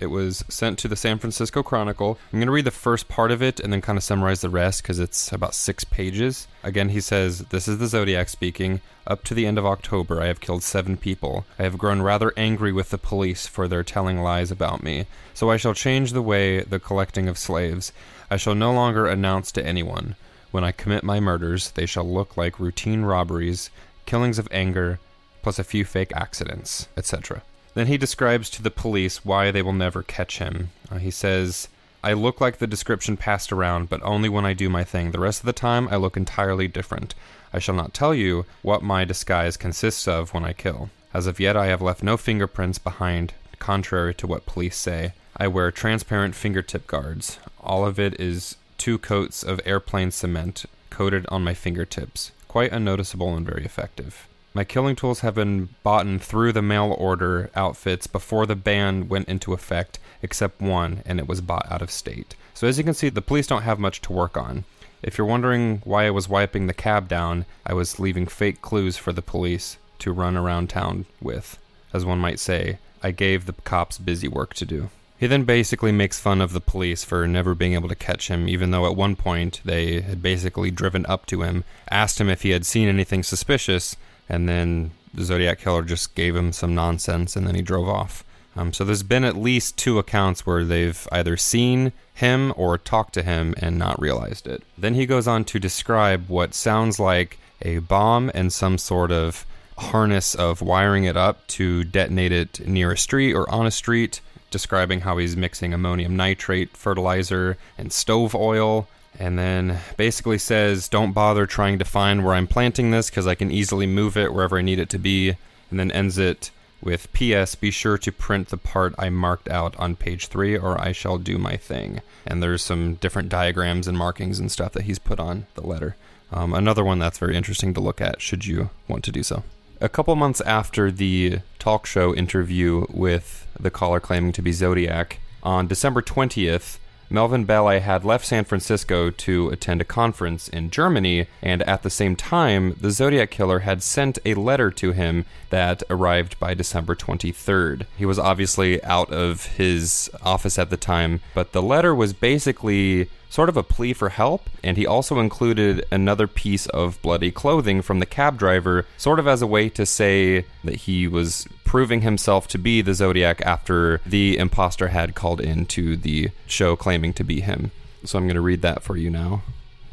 It 0.00 0.08
was 0.08 0.44
sent 0.48 0.80
to 0.80 0.88
the 0.88 0.96
San 0.96 1.20
Francisco 1.20 1.62
Chronicle. 1.62 2.18
I'm 2.32 2.40
going 2.40 2.48
to 2.48 2.52
read 2.52 2.64
the 2.64 2.72
first 2.72 3.06
part 3.06 3.30
of 3.30 3.40
it 3.40 3.60
and 3.60 3.72
then 3.72 3.80
kind 3.80 3.96
of 3.96 4.02
summarize 4.02 4.40
the 4.40 4.50
rest 4.50 4.82
because 4.82 4.98
it's 4.98 5.30
about 5.30 5.54
six 5.54 5.84
pages. 5.84 6.48
Again, 6.64 6.88
he 6.88 7.00
says, 7.00 7.38
This 7.50 7.68
is 7.68 7.78
the 7.78 7.86
Zodiac 7.86 8.28
speaking. 8.28 8.80
Up 9.06 9.22
to 9.22 9.34
the 9.34 9.46
end 9.46 9.58
of 9.58 9.64
October, 9.64 10.20
I 10.20 10.26
have 10.26 10.40
killed 10.40 10.64
seven 10.64 10.96
people. 10.96 11.46
I 11.56 11.62
have 11.62 11.78
grown 11.78 12.02
rather 12.02 12.32
angry 12.36 12.72
with 12.72 12.90
the 12.90 12.98
police 12.98 13.46
for 13.46 13.68
their 13.68 13.84
telling 13.84 14.20
lies 14.20 14.50
about 14.50 14.82
me. 14.82 15.06
So 15.34 15.52
I 15.52 15.56
shall 15.56 15.72
change 15.72 16.10
the 16.10 16.20
way 16.20 16.62
the 16.62 16.80
collecting 16.80 17.28
of 17.28 17.38
slaves. 17.38 17.92
I 18.28 18.38
shall 18.38 18.56
no 18.56 18.72
longer 18.72 19.06
announce 19.06 19.52
to 19.52 19.64
anyone. 19.64 20.16
When 20.50 20.64
I 20.64 20.72
commit 20.72 21.04
my 21.04 21.20
murders, 21.20 21.70
they 21.70 21.86
shall 21.86 22.12
look 22.12 22.36
like 22.36 22.58
routine 22.58 23.02
robberies, 23.02 23.70
killings 24.04 24.40
of 24.40 24.48
anger, 24.50 24.98
plus 25.44 25.58
a 25.58 25.62
few 25.62 25.84
fake 25.84 26.10
accidents, 26.16 26.88
etc. 26.96 27.42
Then 27.74 27.86
he 27.86 27.98
describes 27.98 28.48
to 28.48 28.62
the 28.62 28.70
police 28.70 29.26
why 29.26 29.50
they 29.50 29.60
will 29.60 29.74
never 29.74 30.02
catch 30.02 30.38
him. 30.38 30.70
Uh, 30.90 30.96
he 30.96 31.10
says, 31.10 31.68
I 32.02 32.14
look 32.14 32.40
like 32.40 32.56
the 32.56 32.66
description 32.66 33.18
passed 33.18 33.52
around, 33.52 33.90
but 33.90 34.02
only 34.02 34.30
when 34.30 34.46
I 34.46 34.54
do 34.54 34.70
my 34.70 34.84
thing. 34.84 35.10
The 35.10 35.20
rest 35.20 35.40
of 35.40 35.46
the 35.46 35.52
time, 35.52 35.86
I 35.90 35.96
look 35.96 36.16
entirely 36.16 36.66
different. 36.66 37.14
I 37.52 37.58
shall 37.58 37.74
not 37.74 37.92
tell 37.92 38.14
you 38.14 38.46
what 38.62 38.82
my 38.82 39.04
disguise 39.04 39.58
consists 39.58 40.08
of 40.08 40.32
when 40.32 40.46
I 40.46 40.54
kill. 40.54 40.88
As 41.12 41.26
of 41.26 41.38
yet, 41.38 41.58
I 41.58 41.66
have 41.66 41.82
left 41.82 42.02
no 42.02 42.16
fingerprints 42.16 42.78
behind, 42.78 43.34
contrary 43.58 44.14
to 44.14 44.26
what 44.26 44.46
police 44.46 44.78
say. 44.78 45.12
I 45.36 45.46
wear 45.48 45.70
transparent 45.70 46.34
fingertip 46.34 46.86
guards. 46.86 47.38
All 47.60 47.84
of 47.84 48.00
it 48.00 48.18
is 48.18 48.56
two 48.78 48.96
coats 48.96 49.42
of 49.42 49.60
airplane 49.66 50.10
cement 50.10 50.64
coated 50.88 51.26
on 51.28 51.44
my 51.44 51.52
fingertips, 51.52 52.30
quite 52.48 52.72
unnoticeable 52.72 53.36
and 53.36 53.44
very 53.44 53.66
effective. 53.66 54.26
My 54.56 54.62
killing 54.62 54.94
tools 54.94 55.20
have 55.20 55.34
been 55.34 55.70
bought 55.82 56.06
through 56.20 56.52
the 56.52 56.62
mail 56.62 56.94
order 56.96 57.50
outfits 57.56 58.06
before 58.06 58.46
the 58.46 58.54
ban 58.54 59.08
went 59.08 59.28
into 59.28 59.52
effect, 59.52 59.98
except 60.22 60.60
one, 60.60 61.02
and 61.04 61.18
it 61.18 61.26
was 61.26 61.40
bought 61.40 61.66
out 61.72 61.82
of 61.82 61.90
state. 61.90 62.36
So, 62.54 62.68
as 62.68 62.78
you 62.78 62.84
can 62.84 62.94
see, 62.94 63.08
the 63.08 63.20
police 63.20 63.48
don't 63.48 63.62
have 63.62 63.80
much 63.80 64.00
to 64.02 64.12
work 64.12 64.36
on. 64.36 64.62
If 65.02 65.18
you're 65.18 65.26
wondering 65.26 65.82
why 65.82 66.06
I 66.06 66.10
was 66.10 66.28
wiping 66.28 66.68
the 66.68 66.72
cab 66.72 67.08
down, 67.08 67.46
I 67.66 67.74
was 67.74 67.98
leaving 67.98 68.26
fake 68.26 68.62
clues 68.62 68.96
for 68.96 69.12
the 69.12 69.22
police 69.22 69.76
to 69.98 70.12
run 70.12 70.36
around 70.36 70.70
town 70.70 71.06
with. 71.20 71.58
As 71.92 72.04
one 72.04 72.20
might 72.20 72.38
say, 72.38 72.78
I 73.02 73.10
gave 73.10 73.46
the 73.46 73.54
cops 73.54 73.98
busy 73.98 74.28
work 74.28 74.54
to 74.54 74.64
do. 74.64 74.88
He 75.18 75.26
then 75.26 75.42
basically 75.42 75.90
makes 75.90 76.20
fun 76.20 76.40
of 76.40 76.52
the 76.52 76.60
police 76.60 77.02
for 77.02 77.26
never 77.26 77.56
being 77.56 77.74
able 77.74 77.88
to 77.88 77.96
catch 77.96 78.28
him, 78.28 78.48
even 78.48 78.70
though 78.70 78.86
at 78.86 78.96
one 78.96 79.16
point 79.16 79.60
they 79.64 80.00
had 80.00 80.22
basically 80.22 80.70
driven 80.70 81.04
up 81.06 81.26
to 81.26 81.42
him, 81.42 81.64
asked 81.90 82.20
him 82.20 82.28
if 82.28 82.42
he 82.42 82.50
had 82.50 82.64
seen 82.64 82.88
anything 82.88 83.24
suspicious, 83.24 83.96
and 84.28 84.48
then 84.48 84.92
the 85.12 85.24
Zodiac 85.24 85.60
Killer 85.60 85.82
just 85.82 86.14
gave 86.14 86.34
him 86.34 86.52
some 86.52 86.74
nonsense 86.74 87.36
and 87.36 87.46
then 87.46 87.54
he 87.54 87.62
drove 87.62 87.88
off. 87.88 88.24
Um, 88.56 88.72
so 88.72 88.84
there's 88.84 89.02
been 89.02 89.24
at 89.24 89.36
least 89.36 89.76
two 89.76 89.98
accounts 89.98 90.46
where 90.46 90.64
they've 90.64 91.08
either 91.10 91.36
seen 91.36 91.92
him 92.14 92.52
or 92.56 92.78
talked 92.78 93.14
to 93.14 93.22
him 93.22 93.54
and 93.58 93.78
not 93.78 94.00
realized 94.00 94.46
it. 94.46 94.62
Then 94.78 94.94
he 94.94 95.06
goes 95.06 95.26
on 95.26 95.44
to 95.46 95.58
describe 95.58 96.28
what 96.28 96.54
sounds 96.54 97.00
like 97.00 97.38
a 97.62 97.78
bomb 97.78 98.30
and 98.34 98.52
some 98.52 98.78
sort 98.78 99.10
of 99.10 99.44
harness 99.78 100.34
of 100.36 100.62
wiring 100.62 101.04
it 101.04 101.16
up 101.16 101.46
to 101.48 101.82
detonate 101.82 102.30
it 102.30 102.66
near 102.66 102.92
a 102.92 102.98
street 102.98 103.34
or 103.34 103.50
on 103.50 103.66
a 103.66 103.70
street 103.72 104.20
describing 104.50 105.00
how 105.00 105.18
he's 105.18 105.36
mixing 105.36 105.74
ammonium 105.74 106.14
nitrate, 106.14 106.76
fertilizer, 106.76 107.56
and 107.76 107.92
stove 107.92 108.36
oil. 108.36 108.86
And 109.18 109.38
then 109.38 109.78
basically 109.96 110.38
says, 110.38 110.88
Don't 110.88 111.12
bother 111.12 111.46
trying 111.46 111.78
to 111.78 111.84
find 111.84 112.24
where 112.24 112.34
I'm 112.34 112.46
planting 112.46 112.90
this 112.90 113.10
because 113.10 113.26
I 113.26 113.34
can 113.34 113.50
easily 113.50 113.86
move 113.86 114.16
it 114.16 114.32
wherever 114.32 114.58
I 114.58 114.62
need 114.62 114.78
it 114.78 114.90
to 114.90 114.98
be. 114.98 115.36
And 115.70 115.80
then 115.80 115.90
ends 115.90 116.18
it 116.18 116.50
with 116.82 117.12
P.S. 117.12 117.54
Be 117.54 117.70
sure 117.70 117.96
to 117.98 118.12
print 118.12 118.48
the 118.48 118.56
part 118.56 118.94
I 118.98 119.08
marked 119.08 119.48
out 119.48 119.74
on 119.78 119.96
page 119.96 120.26
three, 120.28 120.56
or 120.56 120.80
I 120.80 120.92
shall 120.92 121.18
do 121.18 121.38
my 121.38 121.56
thing. 121.56 122.02
And 122.26 122.42
there's 122.42 122.62
some 122.62 122.94
different 122.94 123.28
diagrams 123.28 123.88
and 123.88 123.96
markings 123.96 124.38
and 124.38 124.52
stuff 124.52 124.72
that 124.72 124.84
he's 124.84 124.98
put 124.98 125.18
on 125.18 125.46
the 125.54 125.66
letter. 125.66 125.96
Um, 126.30 126.52
another 126.52 126.84
one 126.84 126.98
that's 126.98 127.18
very 127.18 127.36
interesting 127.36 127.74
to 127.74 127.80
look 127.80 128.00
at, 128.00 128.20
should 128.20 128.44
you 128.44 128.70
want 128.88 129.04
to 129.04 129.12
do 129.12 129.22
so. 129.22 129.44
A 129.80 129.88
couple 129.88 130.14
months 130.16 130.40
after 130.42 130.90
the 130.90 131.40
talk 131.58 131.86
show 131.86 132.14
interview 132.14 132.86
with 132.90 133.46
the 133.58 133.70
caller 133.70 134.00
claiming 134.00 134.32
to 134.32 134.42
be 134.42 134.52
Zodiac, 134.52 135.18
on 135.42 135.66
December 135.66 136.00
20th, 136.00 136.78
Melvin 137.14 137.44
Belli 137.44 137.78
had 137.78 138.04
left 138.04 138.26
San 138.26 138.44
Francisco 138.44 139.08
to 139.08 139.48
attend 139.50 139.80
a 139.80 139.84
conference 139.84 140.48
in 140.48 140.68
Germany, 140.68 141.28
and 141.40 141.62
at 141.62 141.84
the 141.84 141.88
same 141.88 142.16
time, 142.16 142.74
the 142.80 142.90
Zodiac 142.90 143.30
Killer 143.30 143.60
had 143.60 143.84
sent 143.84 144.18
a 144.24 144.34
letter 144.34 144.68
to 144.72 144.90
him 144.90 145.24
that 145.50 145.84
arrived 145.88 146.40
by 146.40 146.54
December 146.54 146.96
23rd. 146.96 147.86
He 147.96 148.04
was 148.04 148.18
obviously 148.18 148.82
out 148.82 149.12
of 149.12 149.46
his 149.46 150.10
office 150.22 150.58
at 150.58 150.70
the 150.70 150.76
time, 150.76 151.20
but 151.34 151.52
the 151.52 151.62
letter 151.62 151.94
was 151.94 152.12
basically 152.12 153.08
sort 153.34 153.48
of 153.48 153.56
a 153.56 153.64
plea 153.64 153.92
for 153.92 154.10
help, 154.10 154.48
and 154.62 154.76
he 154.76 154.86
also 154.86 155.18
included 155.18 155.84
another 155.90 156.28
piece 156.28 156.66
of 156.66 157.02
bloody 157.02 157.32
clothing 157.32 157.82
from 157.82 157.98
the 157.98 158.06
cab 158.06 158.38
driver, 158.38 158.86
sort 158.96 159.18
of 159.18 159.26
as 159.26 159.42
a 159.42 159.46
way 159.46 159.68
to 159.68 159.84
say 159.84 160.44
that 160.62 160.76
he 160.76 161.08
was 161.08 161.48
proving 161.64 162.02
himself 162.02 162.46
to 162.46 162.56
be 162.58 162.80
the 162.80 162.94
Zodiac 162.94 163.40
after 163.40 164.00
the 164.06 164.38
imposter 164.38 164.86
had 164.86 165.16
called 165.16 165.40
in 165.40 165.66
to 165.66 165.96
the 165.96 166.30
show 166.46 166.76
claiming 166.76 167.12
to 167.12 167.24
be 167.24 167.40
him. 167.40 167.72
So 168.04 168.20
I'm 168.20 168.26
going 168.26 168.36
to 168.36 168.40
read 168.40 168.62
that 168.62 168.84
for 168.84 168.96
you 168.96 169.10
now. 169.10 169.42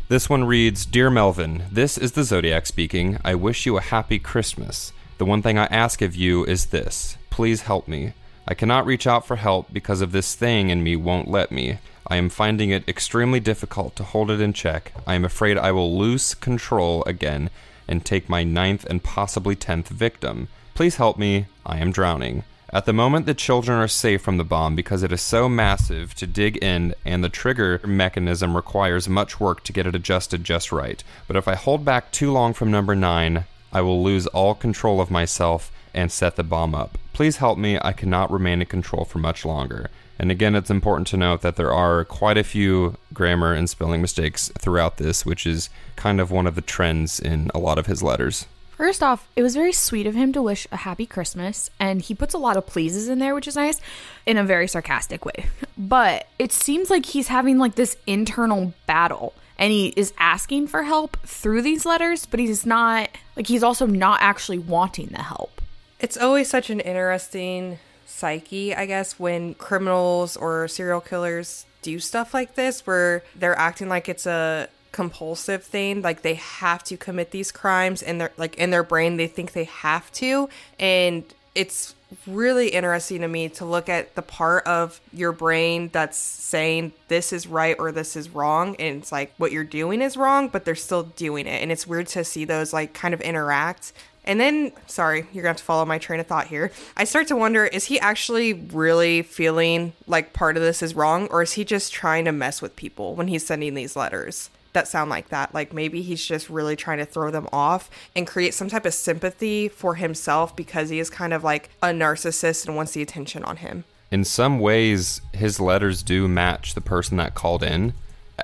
This 0.07 0.29
one 0.29 0.43
reads 0.43 0.86
Dear 0.86 1.10
Melvin, 1.10 1.63
this 1.71 1.98
is 1.98 2.12
the 2.12 2.24
Zodiac 2.24 2.67
speaking. 2.67 3.17
I 3.25 3.33
wish 3.33 3.65
you 3.65 3.75
a 3.75 3.81
happy 3.81 4.19
Christmas. 4.19 4.93
The 5.17 5.25
one 5.25 5.41
thing 5.41 5.57
I 5.57 5.65
ask 5.65 6.03
of 6.03 6.15
you 6.15 6.45
is 6.45 6.67
this 6.67 7.17
please 7.31 7.63
help 7.63 7.88
me. 7.88 8.13
I 8.48 8.53
cannot 8.53 8.86
reach 8.86 9.07
out 9.07 9.25
for 9.25 9.38
help 9.38 9.74
because 9.74 10.01
of 10.01 10.12
this 10.12 10.36
thing 10.36 10.69
in 10.69 10.83
me 10.83 10.95
won't 10.95 11.27
let 11.27 11.51
me. 11.51 11.79
I 12.12 12.18
am 12.18 12.27
finding 12.27 12.72
it 12.72 12.89
extremely 12.89 13.39
difficult 13.39 13.96
to 13.96 14.03
hold 14.03 14.30
it 14.32 14.41
in 14.41 14.51
check. 14.51 14.91
I 15.08 15.15
am 15.15 15.24
afraid 15.24 15.58
I 15.58 15.72
will 15.72 15.98
lose 15.98 16.36
control 16.36 17.06
again 17.06 17.50
and 17.88 18.03
take 18.03 18.27
my 18.27 18.44
ninth 18.44 18.86
and 18.89 19.01
possibly 19.01 19.56
tenth 19.56 19.88
victim. 19.88 20.50
Please 20.74 20.98
help 20.98 21.18
me. 21.18 21.46
I 21.65 21.77
am 21.77 21.94
drowning. 21.94 22.44
At 22.70 22.86
the 22.86 22.91
moment, 22.91 23.27
the 23.27 23.34
children 23.34 23.80
are 23.80 23.88
safe 23.88 24.22
from 24.22 24.36
the 24.36 24.44
bomb 24.44 24.75
because 24.75 25.03
it 25.03 25.13
is 25.13 25.22
so 25.22 25.48
massive 25.48 26.13
to 26.15 26.27
dig 26.27 26.62
in, 26.62 26.96
and 27.06 27.24
the 27.24 27.30
trigger 27.30 27.80
mechanism 27.86 28.58
requires 28.58 29.08
much 29.08 29.39
work 29.39 29.63
to 29.63 29.72
get 29.72 29.88
it 29.88 29.96
adjusted 29.96 30.44
just 30.44 30.74
right. 30.74 31.01
But 31.30 31.38
if 31.38 31.48
I 31.48 31.56
hold 31.56 31.86
back 31.86 32.12
too 32.12 32.30
long 32.34 32.51
from 32.53 32.70
number 32.72 32.94
9, 32.94 33.46
I 33.72 33.80
will 33.80 34.03
lose 34.03 34.27
all 34.27 34.53
control 34.53 35.00
of 35.00 35.12
myself 35.12 35.72
and 35.94 36.12
set 36.12 36.36
the 36.36 36.44
bomb 36.44 36.75
up. 36.75 36.98
Please 37.13 37.38
help 37.38 37.58
me. 37.58 37.80
I 37.82 37.94
cannot 37.94 38.32
remain 38.32 38.60
in 38.60 38.68
control 38.68 39.06
for 39.06 39.20
much 39.20 39.46
longer. 39.46 39.89
And 40.22 40.30
again, 40.30 40.54
it's 40.54 40.70
important 40.70 41.08
to 41.08 41.18
note 41.18 41.42
that 41.42 41.56
there 41.56 41.74
are 41.74 42.06
quite 42.06 42.38
a 42.38 42.44
few 42.44 42.96
grammar 43.12 43.54
and 43.54 43.68
spelling 43.68 44.04
mistakes 44.04 44.51
throughout 44.56 44.98
this, 44.98 45.25
which 45.25 45.48
is 45.48 45.72
kind 45.96 46.22
of 46.22 46.30
one 46.30 46.46
of 46.46 46.54
the 46.54 46.62
trends 46.62 47.20
in 47.20 47.50
a 47.56 47.58
lot 47.58 47.80
of 47.80 47.88
his 47.88 48.04
letters. 48.04 48.46
First 48.78 49.01
off, 49.01 49.28
it 49.36 49.42
was 49.42 49.56
very 49.56 49.72
sweet 49.72 50.06
of 50.06 50.13
him 50.13 50.32
to 50.34 50.42
wish 50.44 50.68
a 50.72 50.78
happy 50.78 51.08
Christmas, 51.08 51.72
and 51.80 52.04
he 52.04 52.13
puts 52.13 52.36
a 52.36 52.38
lot 52.38 52.56
of 52.56 52.68
pleases 52.68 53.08
in 53.10 53.18
there, 53.18 53.34
which 53.34 53.48
is 53.48 53.56
nice, 53.56 53.82
in 54.28 54.38
a 54.38 54.44
very 54.44 54.68
sarcastic 54.68 55.25
way. 55.25 55.48
But 55.75 56.28
it 56.38 56.51
seems 56.51 56.92
like 56.92 57.08
he's 57.08 57.30
having 57.30 57.58
like 57.58 57.74
this 57.74 57.98
internal 58.06 58.75
battle, 58.86 59.34
and 59.58 59.72
he 59.72 59.88
is 59.98 60.13
asking 60.20 60.68
for 60.68 60.84
help 60.84 61.18
through 61.25 61.63
these 61.63 61.84
letters, 61.84 62.28
but 62.28 62.40
he's 62.40 62.63
not, 62.63 63.10
like, 63.36 63.48
he's 63.48 63.63
also 63.63 63.88
not 63.88 64.22
actually 64.22 64.60
wanting 64.60 65.08
the 65.08 65.24
help. 65.24 65.62
It's 66.00 66.18
always 66.18 66.48
such 66.48 66.70
an 66.70 66.80
interesting 66.80 67.80
psyche, 68.12 68.75
I 68.75 68.86
guess, 68.86 69.20
when 69.20 69.53
criminals 69.56 70.38
or 70.38 70.68
serial 70.68 71.01
killers 71.01 71.65
do 71.82 72.00
stuff 72.00 72.34
like 72.34 72.56
this, 72.56 72.86
where 72.86 73.24
they're 73.36 73.58
acting 73.58 73.89
like 73.89 74.08
it's 74.08 74.25
a 74.25 74.70
compulsive 74.91 75.63
thing 75.63 76.01
like 76.01 76.22
they 76.22 76.34
have 76.36 76.84
to 76.84 76.98
commit 76.98 77.32
these 77.32 77.51
crimes 77.51 78.03
and 78.03 78.20
they're 78.20 78.32
like 78.38 78.56
in 78.56 78.72
their 78.72 78.84
brain 78.84 79.18
they 79.18 79.27
think 79.27 79.53
they 79.53 79.63
have 79.63 80.12
to. 80.12 80.50
And 80.80 81.24
it's 81.56 81.96
really 82.27 82.70
interesting 82.70 83.22
to 83.22 83.27
me 83.27 83.48
to 83.48 83.65
look 83.65 83.88
at 83.88 84.15
the 84.15 84.22
part 84.22 84.65
of 84.68 85.00
your 85.13 85.32
brain 85.32 85.89
that's 85.94 86.18
saying 86.18 86.91
this 87.08 87.32
is 87.32 87.48
right 87.48 87.75
or 87.80 87.91
this 87.91 88.15
is 88.15 88.30
wrong 88.30 88.75
and 88.77 88.98
it's 88.98 89.12
like 89.12 89.34
what 89.38 89.51
you're 89.51 89.63
doing 89.63 90.01
is 90.01 90.18
wrong 90.18 90.50
but 90.50 90.65
they're 90.65 90.75
still 90.75 91.03
doing 91.03 91.48
it. 91.48 91.62
And 91.62 91.72
it's 91.72 91.88
weird 91.88 92.08
to 92.08 92.24
see 92.24 92.46
those 92.46 92.74
like 92.74 92.94
kind 92.94 93.13
of 93.13 93.22
interact 93.22 93.94
and 94.24 94.40
then, 94.40 94.72
sorry, 94.88 95.25
you're 95.34 95.44
gonna 95.44 95.50
have 95.50 95.58
to 95.58 95.63
follow 95.63 95.86
my 95.86 95.98
train 95.98 96.20
of 96.20 96.28
thought 96.28 96.48
here. 96.48 96.72
I 96.96 97.06
start 97.06 97.28
to 97.28 97.36
wonder 97.36 97.66
is 97.66 97.86
he 97.86 98.00
actually 98.00 98.54
really 98.54 99.22
feeling 99.22 99.94
like 100.08 100.34
part 100.34 100.58
of 100.58 100.63
this 100.63 100.82
is 100.82 100.96
wrong, 100.96 101.28
or 101.28 101.42
is 101.42 101.54
he 101.54 101.66
just 101.66 101.92
trying 101.92 102.25
to 102.25 102.32
mess 102.32 102.62
with 102.62 102.75
people 102.75 103.16
when 103.16 103.28
he's 103.28 103.46
sending 103.46 103.74
these 103.74 103.96
letters? 103.96 104.50
that 104.74 104.88
sound 104.88 105.10
like 105.10 105.30
that. 105.30 105.54
Like 105.54 105.74
maybe 105.74 106.01
he's 106.01 106.25
just 106.25 106.50
really 106.50 106.75
trying 106.75 107.00
to 107.00 107.06
throw 107.06 107.32
them 107.32 107.48
off 107.51 107.90
and 108.16 108.25
create 108.25 108.54
some 108.54 108.70
type 108.70 108.86
of 108.86 108.94
sympathy 108.94 109.68
for 109.68 109.96
himself 109.96 110.56
because 110.56 110.90
he 110.90 111.00
is 111.00 111.10
kind 111.10 111.34
of 111.34 111.44
like 111.44 111.70
a 111.82 111.88
narcissist 111.88 112.68
and 112.68 112.75
wants 112.75 112.94
the 112.94 113.01
attention 113.01 113.44
on 113.44 113.58
him. 113.58 113.84
In 114.12 114.24
some 114.24 114.60
ways, 114.60 115.22
his 115.34 115.60
letters 115.60 116.04
do 116.04 116.28
match 116.28 116.74
the 116.74 116.82
person 116.82 117.18
that 117.18 117.34
called 117.34 117.63
in, 117.63 117.94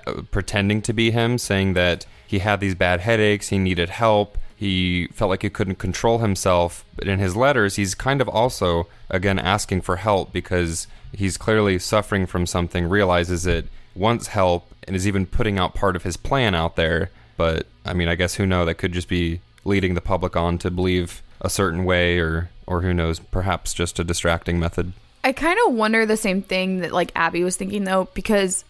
uh, 0.05 0.21
pretending 0.31 0.81
to 0.83 0.93
be 0.93 1.11
him, 1.11 1.37
saying 1.37 1.73
that 1.73 2.05
he 2.25 2.39
had 2.39 2.59
these 2.59 2.75
bad 2.75 3.01
headaches, 3.01 3.49
he 3.49 3.57
needed 3.57 3.89
help, 3.89 4.37
he 4.57 5.07
felt 5.13 5.29
like 5.29 5.43
he 5.43 5.51
couldn't 5.51 5.75
control 5.75 6.17
himself. 6.17 6.83
But 6.95 7.07
in 7.07 7.19
his 7.19 7.35
letters, 7.35 7.75
he's 7.75 7.93
kind 7.93 8.21
of 8.21 8.27
also, 8.27 8.87
again, 9.07 9.37
asking 9.37 9.81
for 9.81 9.97
help 9.97 10.33
because 10.33 10.87
he's 11.13 11.37
clearly 11.37 11.77
suffering 11.77 12.25
from 12.25 12.47
something, 12.47 12.89
realizes 12.89 13.45
it, 13.45 13.67
wants 13.95 14.27
help, 14.27 14.73
and 14.87 14.95
is 14.95 15.07
even 15.07 15.27
putting 15.27 15.59
out 15.59 15.75
part 15.75 15.95
of 15.95 16.01
his 16.01 16.17
plan 16.17 16.55
out 16.55 16.75
there. 16.75 17.11
But 17.37 17.67
I 17.85 17.93
mean, 17.93 18.07
I 18.07 18.15
guess 18.15 18.35
who 18.35 18.47
knows? 18.47 18.65
That 18.65 18.79
could 18.79 18.93
just 18.93 19.07
be 19.07 19.41
leading 19.63 19.93
the 19.93 20.01
public 20.01 20.35
on 20.35 20.57
to 20.59 20.71
believe 20.71 21.21
a 21.39 21.51
certain 21.51 21.85
way, 21.85 22.17
or 22.17 22.49
or 22.65 22.81
who 22.81 22.95
knows? 22.95 23.19
Perhaps 23.19 23.75
just 23.75 23.99
a 23.99 24.03
distracting 24.03 24.59
method. 24.59 24.93
I 25.23 25.33
kind 25.33 25.59
of 25.67 25.73
wonder 25.73 26.05
the 26.05 26.17
same 26.17 26.41
thing 26.41 26.79
that 26.79 26.93
like 26.93 27.11
Abby 27.15 27.43
was 27.43 27.57
thinking 27.57 27.83
though, 27.83 28.07
because 28.15 28.65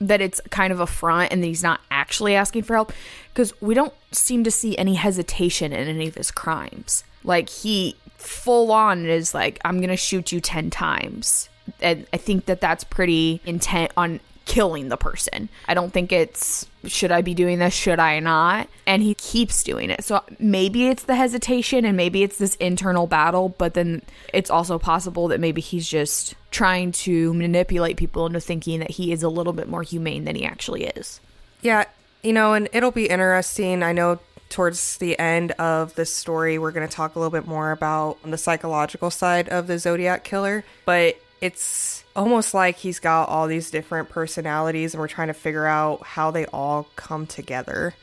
that 0.00 0.20
it's 0.20 0.40
kind 0.50 0.72
of 0.72 0.80
a 0.80 0.86
front 0.86 1.30
and 1.30 1.42
that 1.42 1.46
he's 1.46 1.62
not 1.62 1.80
actually 1.90 2.34
asking 2.34 2.62
for 2.62 2.74
help 2.74 2.92
because 3.32 3.52
we 3.60 3.74
don't 3.74 3.92
seem 4.12 4.42
to 4.44 4.50
see 4.50 4.76
any 4.78 4.94
hesitation 4.94 5.72
in 5.72 5.88
any 5.88 6.08
of 6.08 6.14
his 6.14 6.30
crimes. 6.30 7.04
Like 7.22 7.48
he 7.48 7.96
full 8.16 8.72
on 8.72 9.06
is 9.06 9.34
like, 9.34 9.58
I'm 9.64 9.80
gonna 9.80 9.96
shoot 9.96 10.32
you 10.32 10.40
ten 10.40 10.70
times, 10.70 11.48
and 11.80 12.06
I 12.12 12.16
think 12.16 12.46
that 12.46 12.60
that's 12.60 12.84
pretty 12.84 13.40
intent 13.44 13.92
on 13.96 14.20
killing 14.50 14.88
the 14.88 14.96
person. 14.96 15.48
I 15.68 15.74
don't 15.74 15.92
think 15.92 16.10
it's 16.10 16.66
should 16.84 17.12
I 17.12 17.20
be 17.20 17.34
doing 17.34 17.60
this? 17.60 17.72
Should 17.72 18.00
I 18.00 18.18
not? 18.18 18.68
And 18.84 19.00
he 19.00 19.14
keeps 19.14 19.62
doing 19.62 19.90
it. 19.90 20.02
So 20.02 20.24
maybe 20.40 20.88
it's 20.88 21.04
the 21.04 21.14
hesitation 21.14 21.84
and 21.84 21.96
maybe 21.96 22.24
it's 22.24 22.36
this 22.36 22.56
internal 22.56 23.06
battle, 23.06 23.50
but 23.50 23.74
then 23.74 24.02
it's 24.34 24.50
also 24.50 24.76
possible 24.76 25.28
that 25.28 25.38
maybe 25.38 25.60
he's 25.60 25.88
just 25.88 26.34
trying 26.50 26.90
to 26.90 27.32
manipulate 27.34 27.96
people 27.96 28.26
into 28.26 28.40
thinking 28.40 28.80
that 28.80 28.90
he 28.90 29.12
is 29.12 29.22
a 29.22 29.28
little 29.28 29.52
bit 29.52 29.68
more 29.68 29.84
humane 29.84 30.24
than 30.24 30.34
he 30.34 30.44
actually 30.44 30.86
is. 30.86 31.20
Yeah, 31.62 31.84
you 32.24 32.32
know, 32.32 32.54
and 32.54 32.68
it'll 32.72 32.90
be 32.90 33.06
interesting. 33.06 33.84
I 33.84 33.92
know 33.92 34.18
towards 34.48 34.96
the 34.96 35.16
end 35.16 35.52
of 35.52 35.94
this 35.94 36.12
story, 36.12 36.58
we're 36.58 36.72
going 36.72 36.88
to 36.88 36.92
talk 36.92 37.14
a 37.14 37.20
little 37.20 37.30
bit 37.30 37.46
more 37.46 37.70
about 37.70 38.18
the 38.24 38.38
psychological 38.38 39.12
side 39.12 39.48
of 39.48 39.68
the 39.68 39.78
Zodiac 39.78 40.24
killer, 40.24 40.64
but 40.84 41.20
it's 41.40 42.02
almost 42.20 42.52
like 42.52 42.76
he's 42.76 42.98
got 42.98 43.30
all 43.30 43.46
these 43.46 43.70
different 43.70 44.10
personalities 44.10 44.92
and 44.92 45.00
we're 45.00 45.08
trying 45.08 45.28
to 45.28 45.34
figure 45.34 45.66
out 45.66 46.02
how 46.04 46.30
they 46.30 46.44
all 46.46 46.86
come 46.94 47.26
together. 47.26 47.94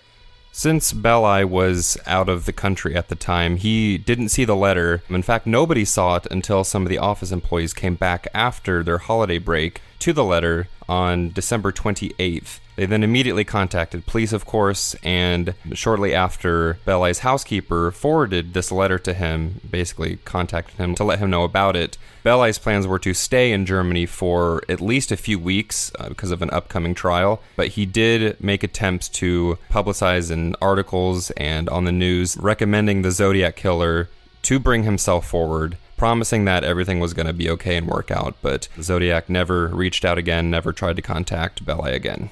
Since 0.51 0.91
Belli 0.91 1.45
was 1.45 1.99
out 2.07 2.27
of 2.27 2.45
the 2.45 2.51
country 2.51 2.95
at 2.95 3.09
the 3.09 3.15
time, 3.15 3.57
he 3.57 3.99
didn't 3.99 4.29
see 4.29 4.43
the 4.43 4.55
letter. 4.55 5.03
In 5.07 5.21
fact, 5.21 5.45
nobody 5.45 5.85
saw 5.85 6.15
it 6.15 6.25
until 6.31 6.63
some 6.63 6.81
of 6.81 6.89
the 6.89 6.97
office 6.97 7.31
employees 7.31 7.75
came 7.75 7.93
back 7.93 8.27
after 8.33 8.81
their 8.81 8.97
holiday 8.97 9.37
break 9.37 9.81
to 9.99 10.13
the 10.13 10.23
letter 10.23 10.67
on 10.87 11.31
December 11.31 11.71
28th. 11.71 12.59
They 12.75 12.85
then 12.85 13.03
immediately 13.03 13.43
contacted 13.43 14.05
police, 14.05 14.31
of 14.31 14.45
course, 14.45 14.95
and 15.03 15.55
shortly 15.73 16.13
after, 16.13 16.77
Belli's 16.85 17.19
housekeeper 17.19 17.91
forwarded 17.91 18.53
this 18.53 18.71
letter 18.71 18.99
to 18.99 19.15
him, 19.15 19.61
basically 19.69 20.17
contacted 20.17 20.75
him 20.77 20.93
to 20.95 21.03
let 21.03 21.17
him 21.17 21.31
know 21.31 21.43
about 21.43 21.75
it. 21.75 21.97
Belli's 22.23 22.59
plans 22.59 22.85
were 22.85 22.99
to 22.99 23.15
stay 23.15 23.51
in 23.51 23.65
Germany 23.65 24.05
for 24.05 24.61
at 24.69 24.79
least 24.79 25.11
a 25.11 25.17
few 25.17 25.39
weeks 25.39 25.91
uh, 25.97 26.09
because 26.09 26.29
of 26.29 26.43
an 26.43 26.51
upcoming 26.51 26.93
trial, 26.93 27.41
but 27.55 27.69
he 27.69 27.87
did 27.87 28.39
make 28.41 28.63
attempts 28.63 29.09
to 29.09 29.57
publicize 29.71 30.29
in 30.29 30.55
articles 30.61 31.31
and 31.31 31.67
on 31.69 31.85
the 31.85 31.91
news 31.91 32.37
recommending 32.37 33.01
the 33.01 33.11
Zodiac 33.11 33.55
killer 33.55 34.07
to 34.43 34.59
bring 34.59 34.83
himself 34.83 35.27
forward 35.27 35.77
promising 35.97 36.45
that 36.45 36.63
everything 36.63 36.99
was 36.99 37.13
going 37.13 37.27
to 37.27 37.33
be 37.33 37.49
okay 37.49 37.75
and 37.75 37.87
work 37.87 38.11
out, 38.11 38.35
but 38.41 38.69
Zodiac 38.81 39.29
never 39.29 39.67
reached 39.67 40.05
out 40.05 40.17
again, 40.17 40.49
never 40.49 40.71
tried 40.71 40.95
to 40.95 41.01
contact 41.01 41.65
Belli 41.65 41.93
again. 41.93 42.29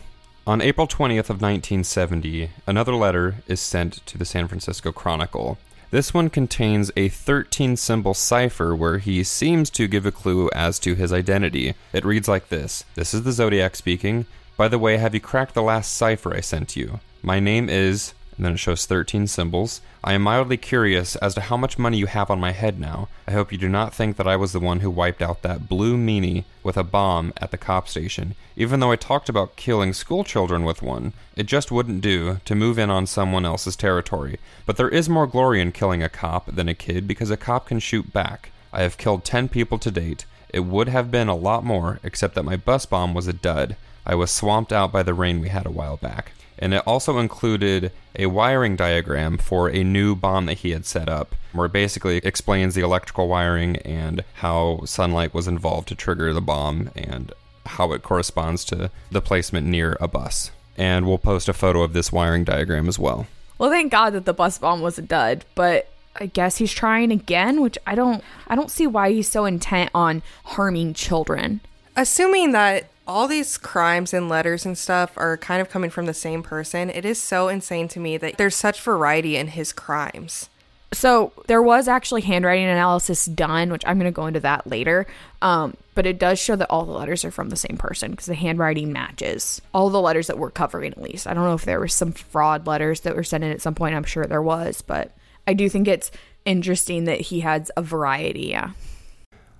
On 0.47 0.61
April 0.61 0.87
20th 0.87 1.31
of 1.31 1.41
1970, 1.41 2.51
another 2.67 2.93
letter 2.93 3.37
is 3.47 3.59
sent 3.59 4.05
to 4.05 4.17
the 4.17 4.25
San 4.25 4.47
Francisco 4.47 4.91
Chronicle. 4.91 5.57
This 5.89 6.13
one 6.13 6.29
contains 6.29 6.91
a 6.95 7.09
13 7.09 7.75
symbol 7.77 8.13
cipher 8.13 8.75
where 8.75 8.99
he 8.99 9.23
seems 9.23 9.69
to 9.71 9.87
give 9.87 10.05
a 10.05 10.11
clue 10.11 10.49
as 10.53 10.77
to 10.79 10.93
his 10.93 11.11
identity. 11.11 11.73
It 11.93 12.05
reads 12.05 12.27
like 12.27 12.49
this 12.49 12.85
This 12.93 13.13
is 13.13 13.23
the 13.23 13.31
Zodiac 13.31 13.75
speaking. 13.75 14.27
By 14.55 14.67
the 14.67 14.79
way, 14.79 14.97
have 14.97 15.13
you 15.13 15.19
cracked 15.19 15.53
the 15.53 15.63
last 15.63 15.93
cipher 15.93 16.35
I 16.35 16.41
sent 16.41 16.75
you? 16.75 16.99
My 17.23 17.39
name 17.39 17.67
is 17.69 18.13
and 18.37 18.45
then 18.45 18.53
it 18.53 18.57
shows 18.57 18.85
13 18.85 19.27
symbols. 19.27 19.81
I 20.03 20.13
am 20.13 20.21
mildly 20.21 20.57
curious 20.57 21.15
as 21.17 21.33
to 21.35 21.41
how 21.41 21.57
much 21.57 21.79
money 21.79 21.97
you 21.97 22.07
have 22.07 22.29
on 22.29 22.39
my 22.39 22.51
head 22.51 22.79
now. 22.79 23.07
I 23.27 23.31
hope 23.31 23.51
you 23.51 23.57
do 23.57 23.69
not 23.69 23.93
think 23.93 24.17
that 24.17 24.27
I 24.27 24.35
was 24.35 24.51
the 24.51 24.59
one 24.59 24.81
who 24.81 24.89
wiped 24.89 25.21
out 25.21 25.41
that 25.41 25.69
blue 25.69 25.97
meanie 25.97 26.43
with 26.63 26.77
a 26.77 26.83
bomb 26.83 27.33
at 27.37 27.51
the 27.51 27.57
cop 27.57 27.87
station. 27.87 28.35
Even 28.55 28.79
though 28.79 28.91
I 28.91 28.97
talked 28.97 29.29
about 29.29 29.55
killing 29.55 29.93
school 29.93 30.23
children 30.23 30.63
with 30.63 30.81
one, 30.81 31.13
it 31.35 31.45
just 31.45 31.71
wouldn't 31.71 32.01
do 32.01 32.39
to 32.45 32.55
move 32.55 32.77
in 32.77 32.89
on 32.89 33.07
someone 33.07 33.45
else's 33.45 33.75
territory. 33.75 34.37
But 34.65 34.77
there 34.77 34.89
is 34.89 35.07
more 35.09 35.27
glory 35.27 35.61
in 35.61 35.71
killing 35.71 36.03
a 36.03 36.09
cop 36.09 36.47
than 36.47 36.67
a 36.67 36.75
kid 36.75 37.07
because 37.07 37.31
a 37.31 37.37
cop 37.37 37.67
can 37.67 37.79
shoot 37.79 38.11
back. 38.11 38.51
I 38.73 38.81
have 38.81 38.97
killed 38.97 39.23
10 39.23 39.47
people 39.49 39.79
to 39.79 39.91
date. 39.91 40.25
It 40.49 40.65
would 40.65 40.89
have 40.89 41.09
been 41.09 41.27
a 41.29 41.35
lot 41.35 41.63
more, 41.63 41.99
except 42.03 42.35
that 42.35 42.43
my 42.43 42.57
bus 42.57 42.85
bomb 42.85 43.13
was 43.13 43.27
a 43.27 43.33
dud. 43.33 43.77
I 44.05 44.15
was 44.15 44.29
swamped 44.29 44.71
out 44.71 44.91
by 44.91 45.03
the 45.03 45.13
rain 45.13 45.39
we 45.41 45.49
had 45.49 45.65
a 45.65 45.71
while 45.71 45.97
back 45.97 46.33
and 46.57 46.73
it 46.73 46.83
also 46.85 47.17
included 47.17 47.91
a 48.17 48.27
wiring 48.27 48.75
diagram 48.75 49.37
for 49.37 49.69
a 49.69 49.83
new 49.83 50.15
bomb 50.15 50.45
that 50.45 50.59
he 50.59 50.71
had 50.71 50.85
set 50.85 51.09
up, 51.09 51.35
where 51.51 51.65
it 51.65 51.73
basically 51.73 52.17
explains 52.17 52.75
the 52.75 52.81
electrical 52.81 53.27
wiring 53.27 53.77
and 53.77 54.23
how 54.35 54.81
sunlight 54.85 55.33
was 55.33 55.47
involved 55.47 55.87
to 55.89 55.95
trigger 55.95 56.33
the 56.33 56.41
bomb 56.41 56.89
and 56.95 57.33
how 57.65 57.91
it 57.91 58.03
corresponds 58.03 58.63
to 58.65 58.91
the 59.11 59.21
placement 59.21 59.67
near 59.67 59.97
a 59.99 60.07
bus. 60.07 60.51
And 60.77 61.05
we'll 61.05 61.17
post 61.17 61.49
a 61.49 61.53
photo 61.53 61.81
of 61.83 61.93
this 61.93 62.11
wiring 62.11 62.43
diagram 62.43 62.87
as 62.87 62.99
well. 62.99 63.27
Well, 63.57 63.69
thank 63.69 63.91
God 63.91 64.11
that 64.11 64.25
the 64.25 64.33
bus 64.33 64.57
bomb 64.57 64.81
was 64.81 64.97
a 64.97 65.01
dud, 65.01 65.45
but 65.55 65.89
I 66.17 66.27
guess 66.27 66.57
he's 66.57 66.73
trying 66.73 67.11
again, 67.11 67.61
which 67.61 67.77
I 67.85 67.95
don't 67.95 68.23
I 68.47 68.55
don't 68.55 68.71
see 68.71 68.87
why 68.87 69.11
he's 69.11 69.29
so 69.29 69.45
intent 69.45 69.91
on 69.93 70.21
harming 70.45 70.93
children. 70.93 71.61
Assuming 71.95 72.51
that 72.51 72.89
all 73.07 73.27
these 73.27 73.57
crimes 73.57 74.13
and 74.13 74.29
letters 74.29 74.65
and 74.65 74.77
stuff 74.77 75.17
are 75.17 75.37
kind 75.37 75.61
of 75.61 75.69
coming 75.69 75.89
from 75.89 76.05
the 76.05 76.13
same 76.13 76.41
person. 76.41 76.89
It 76.89 77.05
is 77.05 77.21
so 77.21 77.47
insane 77.47 77.87
to 77.89 77.99
me 77.99 78.17
that 78.17 78.37
there's 78.37 78.55
such 78.55 78.81
variety 78.81 79.35
in 79.37 79.47
his 79.49 79.71
crimes. 79.73 80.49
So 80.93 81.33
there 81.47 81.61
was 81.61 81.87
actually 81.87 82.21
handwriting 82.21 82.65
analysis 82.65 83.25
done, 83.25 83.71
which 83.71 83.83
I'm 83.85 83.99
going 83.99 84.11
to 84.11 84.15
go 84.15 84.27
into 84.27 84.39
that 84.41 84.65
later. 84.65 85.05
Um, 85.41 85.75
but 85.93 86.05
it 86.05 86.19
does 86.19 86.39
show 86.39 86.55
that 86.55 86.69
all 86.69 86.85
the 86.85 86.91
letters 86.91 87.25
are 87.25 87.31
from 87.31 87.49
the 87.49 87.55
same 87.55 87.77
person 87.77 88.11
because 88.11 88.27
the 88.27 88.35
handwriting 88.35 88.93
matches 88.93 89.61
all 89.73 89.89
the 89.89 90.01
letters 90.01 90.27
that 90.27 90.37
we're 90.37 90.51
covering. 90.51 90.91
At 90.91 91.01
least 91.01 91.27
I 91.27 91.33
don't 91.33 91.43
know 91.43 91.53
if 91.53 91.65
there 91.65 91.79
were 91.79 91.87
some 91.87 92.11
fraud 92.11 92.65
letters 92.65 93.01
that 93.01 93.15
were 93.15 93.23
sent 93.23 93.43
in 93.43 93.51
at 93.51 93.61
some 93.61 93.75
point. 93.75 93.95
I'm 93.95 94.03
sure 94.03 94.25
there 94.25 94.41
was, 94.41 94.81
but 94.81 95.11
I 95.47 95.53
do 95.53 95.69
think 95.69 95.87
it's 95.87 96.11
interesting 96.45 97.05
that 97.05 97.21
he 97.21 97.41
has 97.41 97.71
a 97.75 97.81
variety. 97.81 98.47
Yeah. 98.47 98.71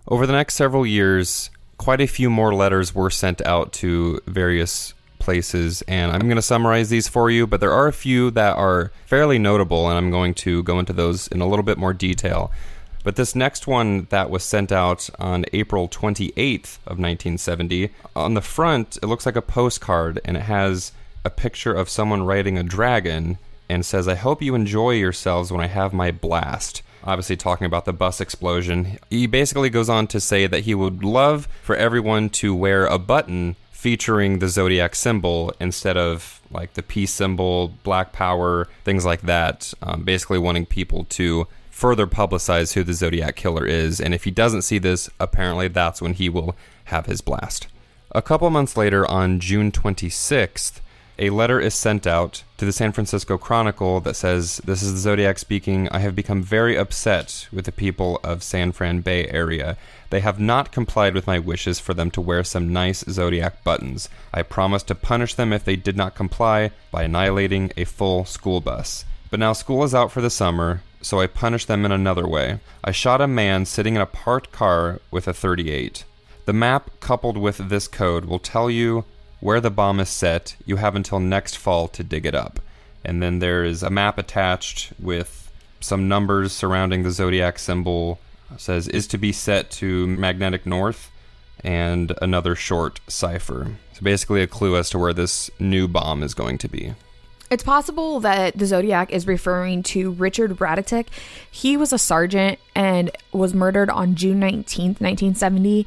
Over 0.07 0.25
the 0.27 0.33
next 0.33 0.55
several 0.55 0.85
years, 0.85 1.49
quite 1.85 2.01
a 2.01 2.07
few 2.07 2.31
more 2.31 2.51
letters 2.51 2.95
were 2.95 3.11
sent 3.11 3.45
out 3.45 3.71
to 3.71 4.19
various 4.25 4.95
places, 5.19 5.83
and 5.87 6.11
I'm 6.11 6.21
going 6.21 6.35
to 6.35 6.41
summarize 6.41 6.89
these 6.89 7.07
for 7.07 7.29
you, 7.29 7.45
but 7.45 7.59
there 7.59 7.71
are 7.71 7.85
a 7.87 7.93
few 7.93 8.31
that 8.31 8.57
are 8.57 8.91
fairly 9.05 9.37
notable, 9.37 9.87
and 9.87 9.95
I'm 9.95 10.09
going 10.09 10.33
to 10.45 10.63
go 10.63 10.79
into 10.79 10.93
those 10.93 11.27
in 11.27 11.41
a 11.41 11.47
little 11.47 11.61
bit 11.61 11.77
more 11.77 11.93
detail. 11.93 12.51
But 13.03 13.17
this 13.17 13.35
next 13.35 13.67
one 13.67 14.07
that 14.09 14.31
was 14.31 14.43
sent 14.43 14.71
out 14.71 15.11
on 15.19 15.45
April 15.53 15.87
28th 15.87 16.77
of 16.87 16.97
1970, 16.97 17.91
on 18.15 18.33
the 18.33 18.41
front, 18.41 18.97
it 19.03 19.05
looks 19.05 19.27
like 19.27 19.35
a 19.35 19.41
postcard, 19.43 20.19
and 20.25 20.35
it 20.35 20.43
has 20.43 20.91
a 21.23 21.29
picture 21.29 21.75
of 21.75 21.87
someone 21.87 22.23
riding 22.23 22.57
a 22.57 22.63
dragon 22.63 23.37
and 23.69 23.85
says, 23.85 24.07
I 24.07 24.15
hope 24.15 24.41
you 24.41 24.55
enjoy 24.55 24.93
yourselves 24.93 25.51
when 25.51 25.61
I 25.61 25.67
have 25.67 25.93
my 25.93 26.09
blast 26.09 26.81
obviously 27.05 27.37
talking 27.37 27.65
about 27.65 27.85
the 27.85 27.93
bus 27.93 28.19
explosion. 28.19 28.97
He 29.09 29.27
basically 29.27 29.69
goes 29.69 29.89
on 29.89 30.07
to 30.07 30.19
say 30.19 30.47
that 30.47 30.61
he 30.61 30.73
would 30.73 31.03
love 31.03 31.47
for 31.61 31.75
everyone 31.75 32.29
to 32.31 32.55
wear 32.55 32.85
a 32.85 32.97
button 32.97 33.55
featuring 33.71 34.39
the 34.39 34.49
zodiac 34.49 34.95
symbol 34.95 35.53
instead 35.59 35.95
of 35.95 36.41
like 36.51 36.73
the 36.73 36.81
peace 36.83 37.11
symbol, 37.11 37.67
black 37.83 38.13
power, 38.13 38.67
things 38.83 39.05
like 39.05 39.21
that. 39.21 39.73
Um, 39.81 40.03
basically, 40.03 40.39
wanting 40.39 40.65
people 40.65 41.03
to 41.05 41.47
further 41.69 42.07
publicize 42.07 42.73
who 42.73 42.83
the 42.83 42.93
zodiac 42.93 43.35
killer 43.35 43.65
is. 43.65 43.99
And 43.99 44.13
if 44.13 44.23
he 44.23 44.31
doesn't 44.31 44.61
see 44.61 44.77
this, 44.77 45.09
apparently 45.19 45.67
that's 45.67 46.01
when 46.01 46.13
he 46.13 46.29
will 46.29 46.55
have 46.85 47.05
his 47.05 47.21
blast. 47.21 47.67
A 48.11 48.21
couple 48.21 48.49
months 48.49 48.77
later, 48.77 49.05
on 49.11 49.41
June 49.41 49.71
26th, 49.71 50.79
a 51.17 51.29
letter 51.29 51.59
is 51.59 51.73
sent 51.73 52.05
out 52.05 52.43
to 52.57 52.65
the 52.65 52.73
San 52.73 52.91
Francisco 52.91 53.37
Chronicle 53.37 54.01
that 54.01 54.15
says, 54.15 54.57
This 54.65 54.83
is 54.83 54.93
the 54.93 54.99
Zodiac 54.99 55.39
speaking. 55.39 55.87
I 55.89 55.99
have 55.99 56.15
become 56.15 56.43
very 56.43 56.77
upset 56.77 57.47
with 57.53 57.65
the 57.65 57.71
people 57.71 58.19
of 58.23 58.43
San 58.43 58.73
Fran 58.73 59.01
Bay 59.01 59.27
area. 59.29 59.77
They 60.09 60.19
have 60.19 60.39
not 60.39 60.71
complied 60.71 61.13
with 61.13 61.27
my 61.27 61.39
wishes 61.39 61.79
for 61.79 61.93
them 61.93 62.11
to 62.11 62.21
wear 62.21 62.43
some 62.43 62.73
nice 62.73 63.05
Zodiac 63.09 63.63
buttons. 63.63 64.09
I 64.33 64.43
promised 64.43 64.87
to 64.87 64.95
punish 64.95 65.35
them 65.35 65.53
if 65.53 65.63
they 65.63 65.77
did 65.77 65.95
not 65.95 66.15
comply 66.15 66.71
by 66.91 67.03
annihilating 67.03 67.71
a 67.77 67.85
full 67.85 68.25
school 68.25 68.59
bus. 68.59 69.05
But 69.29 69.39
now 69.39 69.53
school 69.53 69.83
is 69.83 69.95
out 69.95 70.11
for 70.11 70.21
the 70.21 70.29
summer, 70.29 70.81
so 71.01 71.21
I 71.21 71.27
punish 71.27 71.65
them 71.65 71.85
in 71.85 71.91
another 71.91 72.27
way. 72.27 72.59
I 72.83 72.91
shot 72.91 73.21
a 73.21 73.27
man 73.27 73.65
sitting 73.65 73.95
in 73.95 74.01
a 74.01 74.05
parked 74.05 74.51
car 74.51 74.99
with 75.11 75.27
a 75.27 75.33
38. 75.33 76.03
The 76.45 76.53
map 76.53 76.91
coupled 76.99 77.37
with 77.37 77.69
this 77.69 77.87
code 77.87 78.25
will 78.25 78.39
tell 78.39 78.69
you 78.69 79.05
where 79.45 79.61
the 79.61 79.69
bomb 79.69 79.99
is 79.99 80.09
set. 80.09 80.55
You 80.65 80.77
have 80.77 80.95
until 80.95 81.19
next 81.19 81.55
fall 81.55 81.87
to 81.89 82.03
dig 82.03 82.25
it 82.25 82.33
up. 82.33 82.59
And 83.03 83.21
then 83.21 83.37
there 83.37 83.63
is 83.63 83.83
a 83.83 83.91
map 83.91 84.17
attached 84.17 84.91
with 84.99 85.51
some 85.79 86.07
numbers 86.07 86.51
surrounding 86.51 87.03
the 87.03 87.11
zodiac 87.11 87.59
symbol. 87.59 88.19
It 88.51 88.59
says 88.59 88.87
is 88.87 89.05
to 89.05 89.19
be 89.19 89.31
set 89.31 89.69
to 89.81 90.07
magnetic 90.07 90.65
north 90.65 91.11
and 91.63 92.11
another 92.23 92.55
short 92.55 93.01
cipher. 93.07 93.75
So 93.93 94.01
basically 94.01 94.41
a 94.41 94.47
clue 94.47 94.77
as 94.77 94.89
to 94.89 94.97
where 94.97 95.13
this 95.13 95.51
new 95.59 95.87
bomb 95.87 96.23
is 96.23 96.33
going 96.33 96.57
to 96.57 96.67
be. 96.67 96.95
It's 97.51 97.63
possible 97.63 98.19
that 98.21 98.57
the 98.57 98.65
Zodiac 98.65 99.11
is 99.11 99.27
referring 99.27 99.83
to 99.83 100.09
Richard 100.09 100.57
Bradatic. 100.57 101.09
He 101.51 101.77
was 101.77 101.93
a 101.93 101.99
sergeant 101.99 102.57
and 102.73 103.11
was 103.31 103.53
murdered 103.53 103.91
on 103.91 104.15
June 104.15 104.41
19th, 104.41 104.99
1970. 104.99 105.85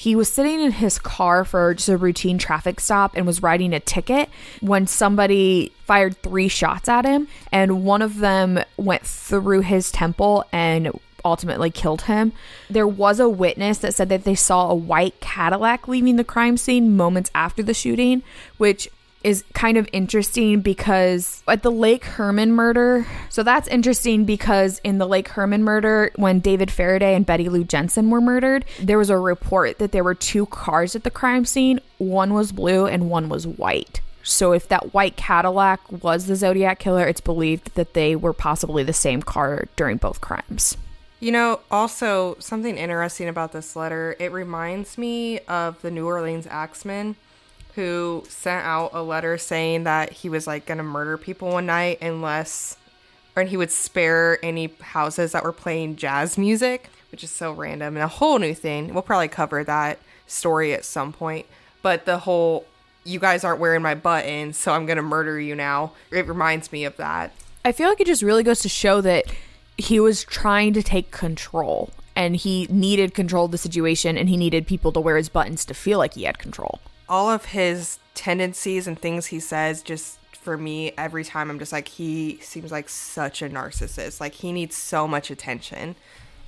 He 0.00 0.16
was 0.16 0.32
sitting 0.32 0.62
in 0.62 0.72
his 0.72 0.98
car 0.98 1.44
for 1.44 1.74
just 1.74 1.90
a 1.90 1.98
routine 1.98 2.38
traffic 2.38 2.80
stop 2.80 3.14
and 3.14 3.26
was 3.26 3.42
writing 3.42 3.74
a 3.74 3.80
ticket 3.80 4.30
when 4.62 4.86
somebody 4.86 5.74
fired 5.84 6.16
three 6.22 6.48
shots 6.48 6.88
at 6.88 7.04
him, 7.04 7.28
and 7.52 7.84
one 7.84 8.00
of 8.00 8.16
them 8.20 8.60
went 8.78 9.02
through 9.02 9.60
his 9.60 9.92
temple 9.92 10.46
and 10.52 10.98
ultimately 11.22 11.70
killed 11.70 12.00
him. 12.02 12.32
There 12.70 12.88
was 12.88 13.20
a 13.20 13.28
witness 13.28 13.76
that 13.80 13.92
said 13.92 14.08
that 14.08 14.24
they 14.24 14.34
saw 14.34 14.70
a 14.70 14.74
white 14.74 15.20
Cadillac 15.20 15.86
leaving 15.86 16.16
the 16.16 16.24
crime 16.24 16.56
scene 16.56 16.96
moments 16.96 17.30
after 17.34 17.62
the 17.62 17.74
shooting, 17.74 18.22
which 18.56 18.88
is 19.22 19.44
kind 19.52 19.76
of 19.76 19.88
interesting 19.92 20.60
because 20.60 21.42
at 21.46 21.62
the 21.62 21.70
Lake 21.70 22.04
Herman 22.04 22.52
murder, 22.52 23.06
so 23.28 23.42
that's 23.42 23.68
interesting 23.68 24.24
because 24.24 24.80
in 24.82 24.98
the 24.98 25.06
Lake 25.06 25.28
Herman 25.28 25.62
murder, 25.62 26.10
when 26.16 26.40
David 26.40 26.70
Faraday 26.70 27.14
and 27.14 27.26
Betty 27.26 27.48
Lou 27.48 27.64
Jensen 27.64 28.10
were 28.10 28.20
murdered, 28.20 28.64
there 28.80 28.98
was 28.98 29.10
a 29.10 29.18
report 29.18 29.78
that 29.78 29.92
there 29.92 30.04
were 30.04 30.14
two 30.14 30.46
cars 30.46 30.96
at 30.96 31.04
the 31.04 31.10
crime 31.10 31.44
scene. 31.44 31.80
One 31.98 32.32
was 32.32 32.52
blue 32.52 32.86
and 32.86 33.10
one 33.10 33.28
was 33.28 33.46
white. 33.46 34.00
So 34.22 34.52
if 34.52 34.68
that 34.68 34.94
white 34.94 35.16
Cadillac 35.16 35.80
was 36.02 36.26
the 36.26 36.36
Zodiac 36.36 36.78
killer, 36.78 37.06
it's 37.06 37.20
believed 37.20 37.74
that 37.74 37.94
they 37.94 38.16
were 38.16 38.32
possibly 38.32 38.82
the 38.82 38.92
same 38.92 39.22
car 39.22 39.66
during 39.76 39.96
both 39.96 40.20
crimes. 40.20 40.76
You 41.20 41.32
know, 41.32 41.60
also 41.70 42.36
something 42.38 42.78
interesting 42.78 43.28
about 43.28 43.52
this 43.52 43.76
letter, 43.76 44.16
it 44.18 44.32
reminds 44.32 44.96
me 44.96 45.40
of 45.40 45.80
the 45.82 45.90
New 45.90 46.06
Orleans 46.06 46.46
Axeman 46.46 47.16
who 47.74 48.24
sent 48.28 48.64
out 48.64 48.90
a 48.92 49.02
letter 49.02 49.38
saying 49.38 49.84
that 49.84 50.12
he 50.12 50.28
was 50.28 50.46
like 50.46 50.66
going 50.66 50.78
to 50.78 50.84
murder 50.84 51.16
people 51.16 51.50
one 51.50 51.66
night 51.66 51.98
unless 52.00 52.76
or 53.36 53.44
he 53.44 53.56
would 53.56 53.70
spare 53.70 54.38
any 54.44 54.72
houses 54.80 55.32
that 55.32 55.44
were 55.44 55.52
playing 55.52 55.96
jazz 55.96 56.36
music, 56.36 56.90
which 57.10 57.22
is 57.22 57.30
so 57.30 57.52
random 57.52 57.96
and 57.96 58.02
a 58.02 58.08
whole 58.08 58.38
new 58.38 58.54
thing. 58.54 58.92
We'll 58.92 59.02
probably 59.02 59.28
cover 59.28 59.62
that 59.64 59.98
story 60.26 60.72
at 60.72 60.84
some 60.84 61.12
point. 61.12 61.46
But 61.82 62.04
the 62.04 62.18
whole 62.18 62.66
you 63.04 63.18
guys 63.18 63.44
aren't 63.44 63.60
wearing 63.60 63.82
my 63.82 63.94
buttons, 63.94 64.56
so 64.56 64.72
I'm 64.72 64.84
going 64.84 64.96
to 64.96 65.02
murder 65.02 65.40
you 65.40 65.54
now. 65.54 65.92
It 66.10 66.26
reminds 66.26 66.72
me 66.72 66.84
of 66.84 66.96
that. 66.96 67.32
I 67.64 67.72
feel 67.72 67.88
like 67.88 68.00
it 68.00 68.06
just 68.06 68.22
really 68.22 68.42
goes 68.42 68.60
to 68.60 68.68
show 68.68 69.00
that 69.00 69.24
he 69.76 70.00
was 70.00 70.24
trying 70.24 70.72
to 70.74 70.82
take 70.82 71.10
control 71.10 71.90
and 72.16 72.36
he 72.36 72.66
needed 72.68 73.14
control 73.14 73.46
of 73.46 73.50
the 73.52 73.58
situation 73.58 74.18
and 74.18 74.28
he 74.28 74.36
needed 74.36 74.66
people 74.66 74.92
to 74.92 75.00
wear 75.00 75.16
his 75.16 75.28
buttons 75.28 75.64
to 75.64 75.74
feel 75.74 75.98
like 75.98 76.14
he 76.14 76.24
had 76.24 76.38
control 76.38 76.80
all 77.10 77.28
of 77.28 77.46
his 77.46 77.98
tendencies 78.14 78.86
and 78.86 78.98
things 78.98 79.26
he 79.26 79.40
says 79.40 79.82
just 79.82 80.18
for 80.32 80.56
me 80.56 80.92
every 80.96 81.24
time 81.24 81.50
I'm 81.50 81.58
just 81.58 81.72
like 81.72 81.88
he 81.88 82.38
seems 82.40 82.72
like 82.72 82.88
such 82.88 83.42
a 83.42 83.50
narcissist. 83.50 84.20
Like 84.20 84.34
he 84.34 84.52
needs 84.52 84.76
so 84.76 85.06
much 85.06 85.30
attention. 85.30 85.96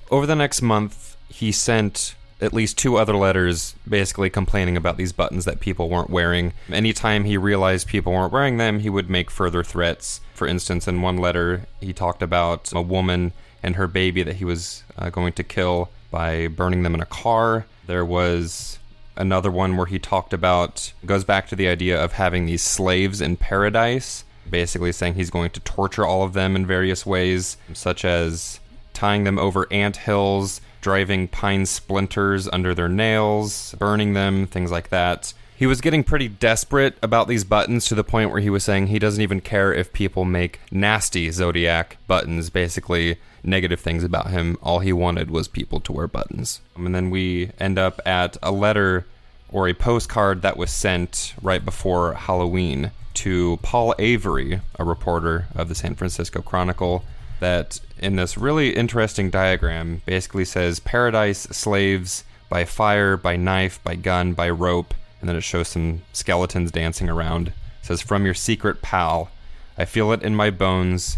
Over 0.09 0.25
the 0.25 0.35
next 0.35 0.61
month, 0.61 1.17
he 1.29 1.51
sent 1.51 2.15
at 2.41 2.53
least 2.53 2.77
two 2.77 2.97
other 2.97 3.15
letters 3.15 3.75
basically 3.87 4.29
complaining 4.29 4.75
about 4.75 4.97
these 4.97 5.11
buttons 5.11 5.45
that 5.45 5.59
people 5.59 5.89
weren't 5.89 6.09
wearing. 6.09 6.53
Anytime 6.71 7.23
he 7.23 7.37
realized 7.37 7.87
people 7.87 8.11
weren't 8.11 8.33
wearing 8.33 8.57
them, 8.57 8.79
he 8.79 8.89
would 8.89 9.09
make 9.09 9.29
further 9.29 9.63
threats. 9.63 10.19
For 10.33 10.47
instance, 10.47 10.87
in 10.87 11.01
one 11.01 11.17
letter, 11.17 11.65
he 11.79 11.93
talked 11.93 12.21
about 12.21 12.73
a 12.73 12.81
woman 12.81 13.31
and 13.61 13.75
her 13.75 13.87
baby 13.87 14.23
that 14.23 14.37
he 14.37 14.45
was 14.45 14.83
uh, 14.97 15.09
going 15.09 15.33
to 15.33 15.43
kill 15.43 15.89
by 16.11 16.47
burning 16.47 16.83
them 16.83 16.93
in 16.93 17.01
a 17.01 17.05
car. 17.05 17.65
There 17.87 18.05
was 18.05 18.77
another 19.15 19.51
one 19.51 19.77
where 19.77 19.85
he 19.85 19.99
talked 19.99 20.33
about 20.33 20.93
goes 21.05 21.23
back 21.23 21.47
to 21.47 21.55
the 21.55 21.67
idea 21.67 22.01
of 22.01 22.13
having 22.13 22.45
these 22.45 22.61
slaves 22.61 23.21
in 23.21 23.37
paradise 23.37 24.23
basically 24.49 24.91
saying 24.91 25.13
he's 25.13 25.29
going 25.29 25.49
to 25.49 25.59
torture 25.61 26.05
all 26.05 26.23
of 26.23 26.33
them 26.33 26.55
in 26.55 26.65
various 26.65 27.05
ways 27.05 27.57
such 27.73 28.03
as 28.03 28.59
tying 28.93 29.23
them 29.23 29.39
over 29.39 29.71
ant 29.71 29.97
hills 29.97 30.61
driving 30.81 31.27
pine 31.27 31.65
splinters 31.65 32.47
under 32.51 32.73
their 32.73 32.89
nails 32.89 33.75
burning 33.79 34.13
them 34.13 34.45
things 34.45 34.71
like 34.71 34.89
that 34.89 35.33
he 35.55 35.65
was 35.65 35.81
getting 35.81 36.03
pretty 36.03 36.27
desperate 36.27 36.95
about 37.01 37.27
these 37.27 37.43
buttons 37.43 37.85
to 37.85 37.95
the 37.95 38.03
point 38.03 38.31
where 38.31 38.41
he 38.41 38.49
was 38.49 38.63
saying 38.63 38.87
he 38.87 38.99
doesn't 38.99 39.21
even 39.21 39.41
care 39.41 39.73
if 39.73 39.93
people 39.93 40.25
make 40.25 40.59
nasty 40.71 41.29
zodiac 41.31 41.97
buttons 42.07 42.49
basically 42.49 43.17
negative 43.43 43.79
things 43.79 44.03
about 44.03 44.31
him. 44.31 44.57
All 44.61 44.79
he 44.79 44.93
wanted 44.93 45.29
was 45.29 45.47
people 45.47 45.79
to 45.81 45.91
wear 45.91 46.07
buttons. 46.07 46.61
Um, 46.75 46.85
and 46.85 46.95
then 46.95 47.09
we 47.09 47.51
end 47.59 47.77
up 47.77 47.99
at 48.05 48.37
a 48.41 48.51
letter 48.51 49.05
or 49.51 49.67
a 49.67 49.73
postcard 49.73 50.41
that 50.41 50.57
was 50.57 50.71
sent 50.71 51.35
right 51.41 51.63
before 51.63 52.13
Halloween 52.13 52.91
to 53.15 53.59
Paul 53.61 53.93
Avery, 53.99 54.61
a 54.79 54.83
reporter 54.83 55.47
of 55.55 55.69
the 55.69 55.75
San 55.75 55.93
Francisco 55.93 56.41
Chronicle, 56.41 57.03
that 57.39 57.79
in 57.99 58.15
this 58.15 58.37
really 58.37 58.75
interesting 58.75 59.29
diagram 59.29 60.01
basically 60.05 60.45
says 60.45 60.79
paradise 60.79 61.39
slaves 61.39 62.23
by 62.49 62.65
fire, 62.65 63.15
by 63.15 63.35
knife, 63.35 63.83
by 63.83 63.95
gun, 63.95 64.33
by 64.33 64.49
rope, 64.49 64.93
and 65.23 65.29
then 65.29 65.37
it 65.37 65.41
shows 65.41 65.69
some 65.69 66.01
skeletons 66.11 66.69
dancing 66.69 67.07
around. 67.09 67.47
It 67.47 67.53
says 67.83 68.01
from 68.01 68.25
your 68.25 68.33
secret 68.33 68.81
pal, 68.81 69.31
I 69.77 69.85
feel 69.85 70.11
it 70.11 70.21
in 70.21 70.35
my 70.35 70.49
bones. 70.49 71.17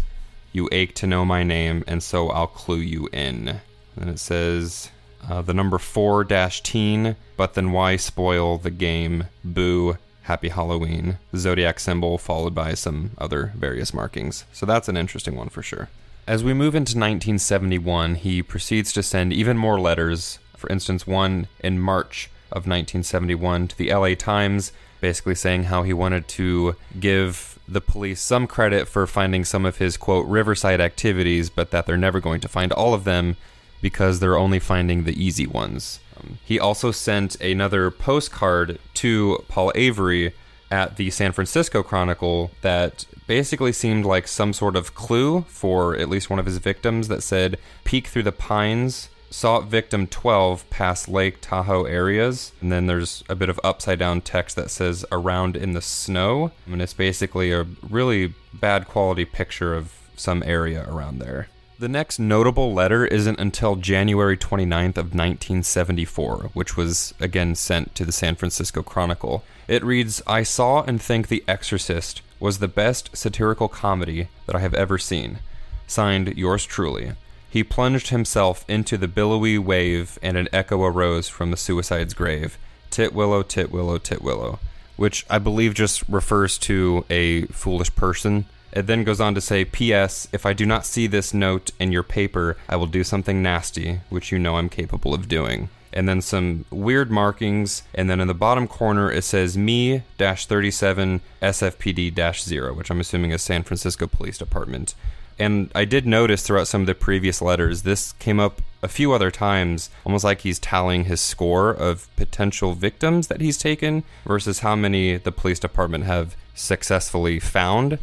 You 0.52 0.68
ache 0.70 0.94
to 0.96 1.08
know 1.08 1.24
my 1.24 1.42
name, 1.42 1.82
and 1.88 2.00
so 2.00 2.28
I'll 2.28 2.46
clue 2.46 2.78
you 2.78 3.08
in. 3.12 3.62
And 3.96 4.08
it 4.08 4.20
says 4.20 4.92
uh, 5.28 5.42
the 5.42 5.52
number 5.52 5.76
four 5.78 6.22
dash 6.22 6.62
teen, 6.62 7.16
but 7.36 7.54
then 7.54 7.72
why 7.72 7.96
spoil 7.96 8.58
the 8.58 8.70
game? 8.70 9.24
Boo. 9.42 9.96
Happy 10.22 10.50
Halloween. 10.50 11.18
Zodiac 11.34 11.80
symbol 11.80 12.16
followed 12.16 12.54
by 12.54 12.74
some 12.74 13.10
other 13.18 13.54
various 13.56 13.92
markings. 13.92 14.44
So 14.52 14.66
that's 14.66 14.88
an 14.88 14.96
interesting 14.96 15.34
one 15.34 15.48
for 15.48 15.62
sure. 15.64 15.88
As 16.28 16.44
we 16.44 16.54
move 16.54 16.76
into 16.76 16.92
1971, 16.92 18.14
he 18.14 18.40
proceeds 18.40 18.92
to 18.92 19.02
send 19.02 19.32
even 19.32 19.56
more 19.56 19.80
letters. 19.80 20.38
For 20.56 20.70
instance, 20.70 21.08
one 21.08 21.48
in 21.58 21.80
March 21.80 22.30
of 22.50 22.66
1971 22.66 23.68
to 23.68 23.78
the 23.78 23.92
LA 23.92 24.14
Times, 24.14 24.72
basically 25.00 25.34
saying 25.34 25.64
how 25.64 25.82
he 25.82 25.92
wanted 25.92 26.28
to 26.28 26.76
give 26.98 27.58
the 27.68 27.80
police 27.80 28.20
some 28.20 28.46
credit 28.46 28.86
for 28.88 29.06
finding 29.06 29.44
some 29.44 29.64
of 29.64 29.78
his 29.78 29.96
quote 29.96 30.26
riverside 30.26 30.80
activities, 30.80 31.50
but 31.50 31.70
that 31.70 31.86
they're 31.86 31.96
never 31.96 32.20
going 32.20 32.40
to 32.40 32.48
find 32.48 32.72
all 32.72 32.94
of 32.94 33.04
them 33.04 33.36
because 33.82 34.20
they're 34.20 34.38
only 34.38 34.58
finding 34.58 35.04
the 35.04 35.22
easy 35.22 35.46
ones. 35.46 36.00
Um, 36.16 36.38
he 36.44 36.58
also 36.58 36.90
sent 36.90 37.40
another 37.40 37.90
postcard 37.90 38.78
to 38.94 39.44
Paul 39.48 39.72
Avery 39.74 40.32
at 40.70 40.96
the 40.96 41.10
San 41.10 41.32
Francisco 41.32 41.82
Chronicle 41.82 42.50
that 42.62 43.06
basically 43.26 43.72
seemed 43.72 44.04
like 44.04 44.26
some 44.28 44.52
sort 44.52 44.76
of 44.76 44.94
clue 44.94 45.42
for 45.48 45.96
at 45.96 46.08
least 46.08 46.30
one 46.30 46.38
of 46.38 46.46
his 46.46 46.58
victims 46.58 47.08
that 47.08 47.22
said, 47.22 47.58
Peek 47.84 48.06
through 48.06 48.22
the 48.22 48.32
pines, 48.32 49.08
saw 49.30 49.60
victim 49.60 50.06
12 50.06 50.68
pass 50.70 51.08
Lake 51.08 51.40
Tahoe 51.40 51.84
areas. 51.84 52.52
And 52.60 52.70
then 52.70 52.86
there's 52.86 53.24
a 53.28 53.34
bit 53.34 53.48
of 53.48 53.60
upside 53.64 53.98
down 53.98 54.20
text 54.20 54.56
that 54.56 54.70
says, 54.70 55.04
around 55.10 55.56
in 55.56 55.72
the 55.72 55.82
snow. 55.82 56.52
And 56.66 56.80
it's 56.80 56.94
basically 56.94 57.52
a 57.52 57.66
really 57.88 58.34
bad 58.54 58.86
quality 58.86 59.24
picture 59.24 59.74
of 59.74 59.92
some 60.16 60.42
area 60.44 60.86
around 60.88 61.18
there. 61.18 61.48
The 61.78 61.88
next 61.88 62.18
notable 62.18 62.72
letter 62.72 63.04
isn't 63.04 63.38
until 63.38 63.76
January 63.76 64.38
29th 64.38 64.96
of 64.96 65.12
1974, 65.12 66.50
which 66.54 66.74
was 66.74 67.12
again 67.20 67.54
sent 67.54 67.94
to 67.96 68.06
the 68.06 68.12
San 68.12 68.34
Francisco 68.34 68.82
Chronicle. 68.82 69.44
It 69.68 69.84
reads, 69.84 70.22
"I 70.26 70.42
saw 70.42 70.82
and 70.84 71.02
think 71.02 71.28
The 71.28 71.44
Exorcist 71.46 72.22
was 72.40 72.60
the 72.60 72.68
best 72.68 73.14
satirical 73.14 73.68
comedy 73.68 74.28
that 74.46 74.56
I 74.56 74.60
have 74.60 74.72
ever 74.72 74.96
seen." 74.96 75.40
Signed, 75.86 76.34
yours 76.38 76.64
truly. 76.64 77.12
He 77.56 77.64
plunged 77.64 78.08
himself 78.08 78.66
into 78.68 78.98
the 78.98 79.08
billowy 79.08 79.56
wave, 79.56 80.18
and 80.20 80.36
an 80.36 80.46
echo 80.52 80.84
arose 80.84 81.26
from 81.26 81.50
the 81.50 81.56
suicide's 81.56 82.12
grave. 82.12 82.58
Titwillow, 82.90 83.42
Titwillow, 83.42 83.98
Titwillow, 83.98 84.58
which 84.96 85.24
I 85.30 85.38
believe 85.38 85.72
just 85.72 86.06
refers 86.06 86.58
to 86.58 87.06
a 87.08 87.46
foolish 87.46 87.96
person 87.96 88.44
it 88.72 88.86
then 88.86 89.04
goes 89.04 89.22
on 89.22 89.34
to 89.34 89.40
say, 89.40 89.64
P.S. 89.64 90.28
If 90.32 90.44
I 90.44 90.52
do 90.52 90.66
not 90.66 90.84
see 90.84 91.06
this 91.06 91.32
note 91.32 91.70
in 91.80 91.92
your 91.92 92.02
paper, 92.02 92.58
I 92.68 92.76
will 92.76 92.86
do 92.86 93.04
something 93.04 93.42
nasty, 93.42 94.00
which 94.10 94.30
you 94.30 94.38
know 94.38 94.56
I'm 94.56 94.68
capable 94.68 95.14
of 95.14 95.28
doing. 95.28 95.70
And 95.94 96.06
then 96.06 96.20
some 96.20 96.66
weird 96.70 97.10
markings, 97.10 97.84
and 97.94 98.10
then 98.10 98.20
in 98.20 98.28
the 98.28 98.34
bottom 98.34 98.68
corner 98.68 99.10
it 99.10 99.24
says 99.24 99.56
me 99.56 100.02
37 100.18 101.22
SFPD 101.40 102.38
0, 102.38 102.74
which 102.74 102.90
I'm 102.90 103.00
assuming 103.00 103.30
is 103.30 103.40
San 103.40 103.62
Francisco 103.62 104.06
Police 104.06 104.36
Department. 104.36 104.94
And 105.38 105.70
I 105.74 105.84
did 105.84 106.06
notice 106.06 106.42
throughout 106.42 106.68
some 106.68 106.82
of 106.82 106.86
the 106.86 106.94
previous 106.94 107.42
letters, 107.42 107.82
this 107.82 108.12
came 108.14 108.40
up 108.40 108.62
a 108.82 108.88
few 108.88 109.12
other 109.12 109.30
times, 109.30 109.90
almost 110.04 110.24
like 110.24 110.40
he's 110.40 110.58
tallying 110.58 111.04
his 111.04 111.20
score 111.20 111.70
of 111.70 112.08
potential 112.16 112.72
victims 112.72 113.26
that 113.28 113.40
he's 113.40 113.58
taken 113.58 114.04
versus 114.24 114.60
how 114.60 114.76
many 114.76 115.16
the 115.16 115.32
police 115.32 115.58
department 115.58 116.04
have 116.04 116.36
successfully 116.54 117.38
found. 117.38 117.98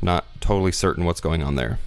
Not 0.00 0.24
totally 0.40 0.72
certain 0.72 1.04
what's 1.04 1.20
going 1.20 1.42
on 1.42 1.56
there. 1.56 1.78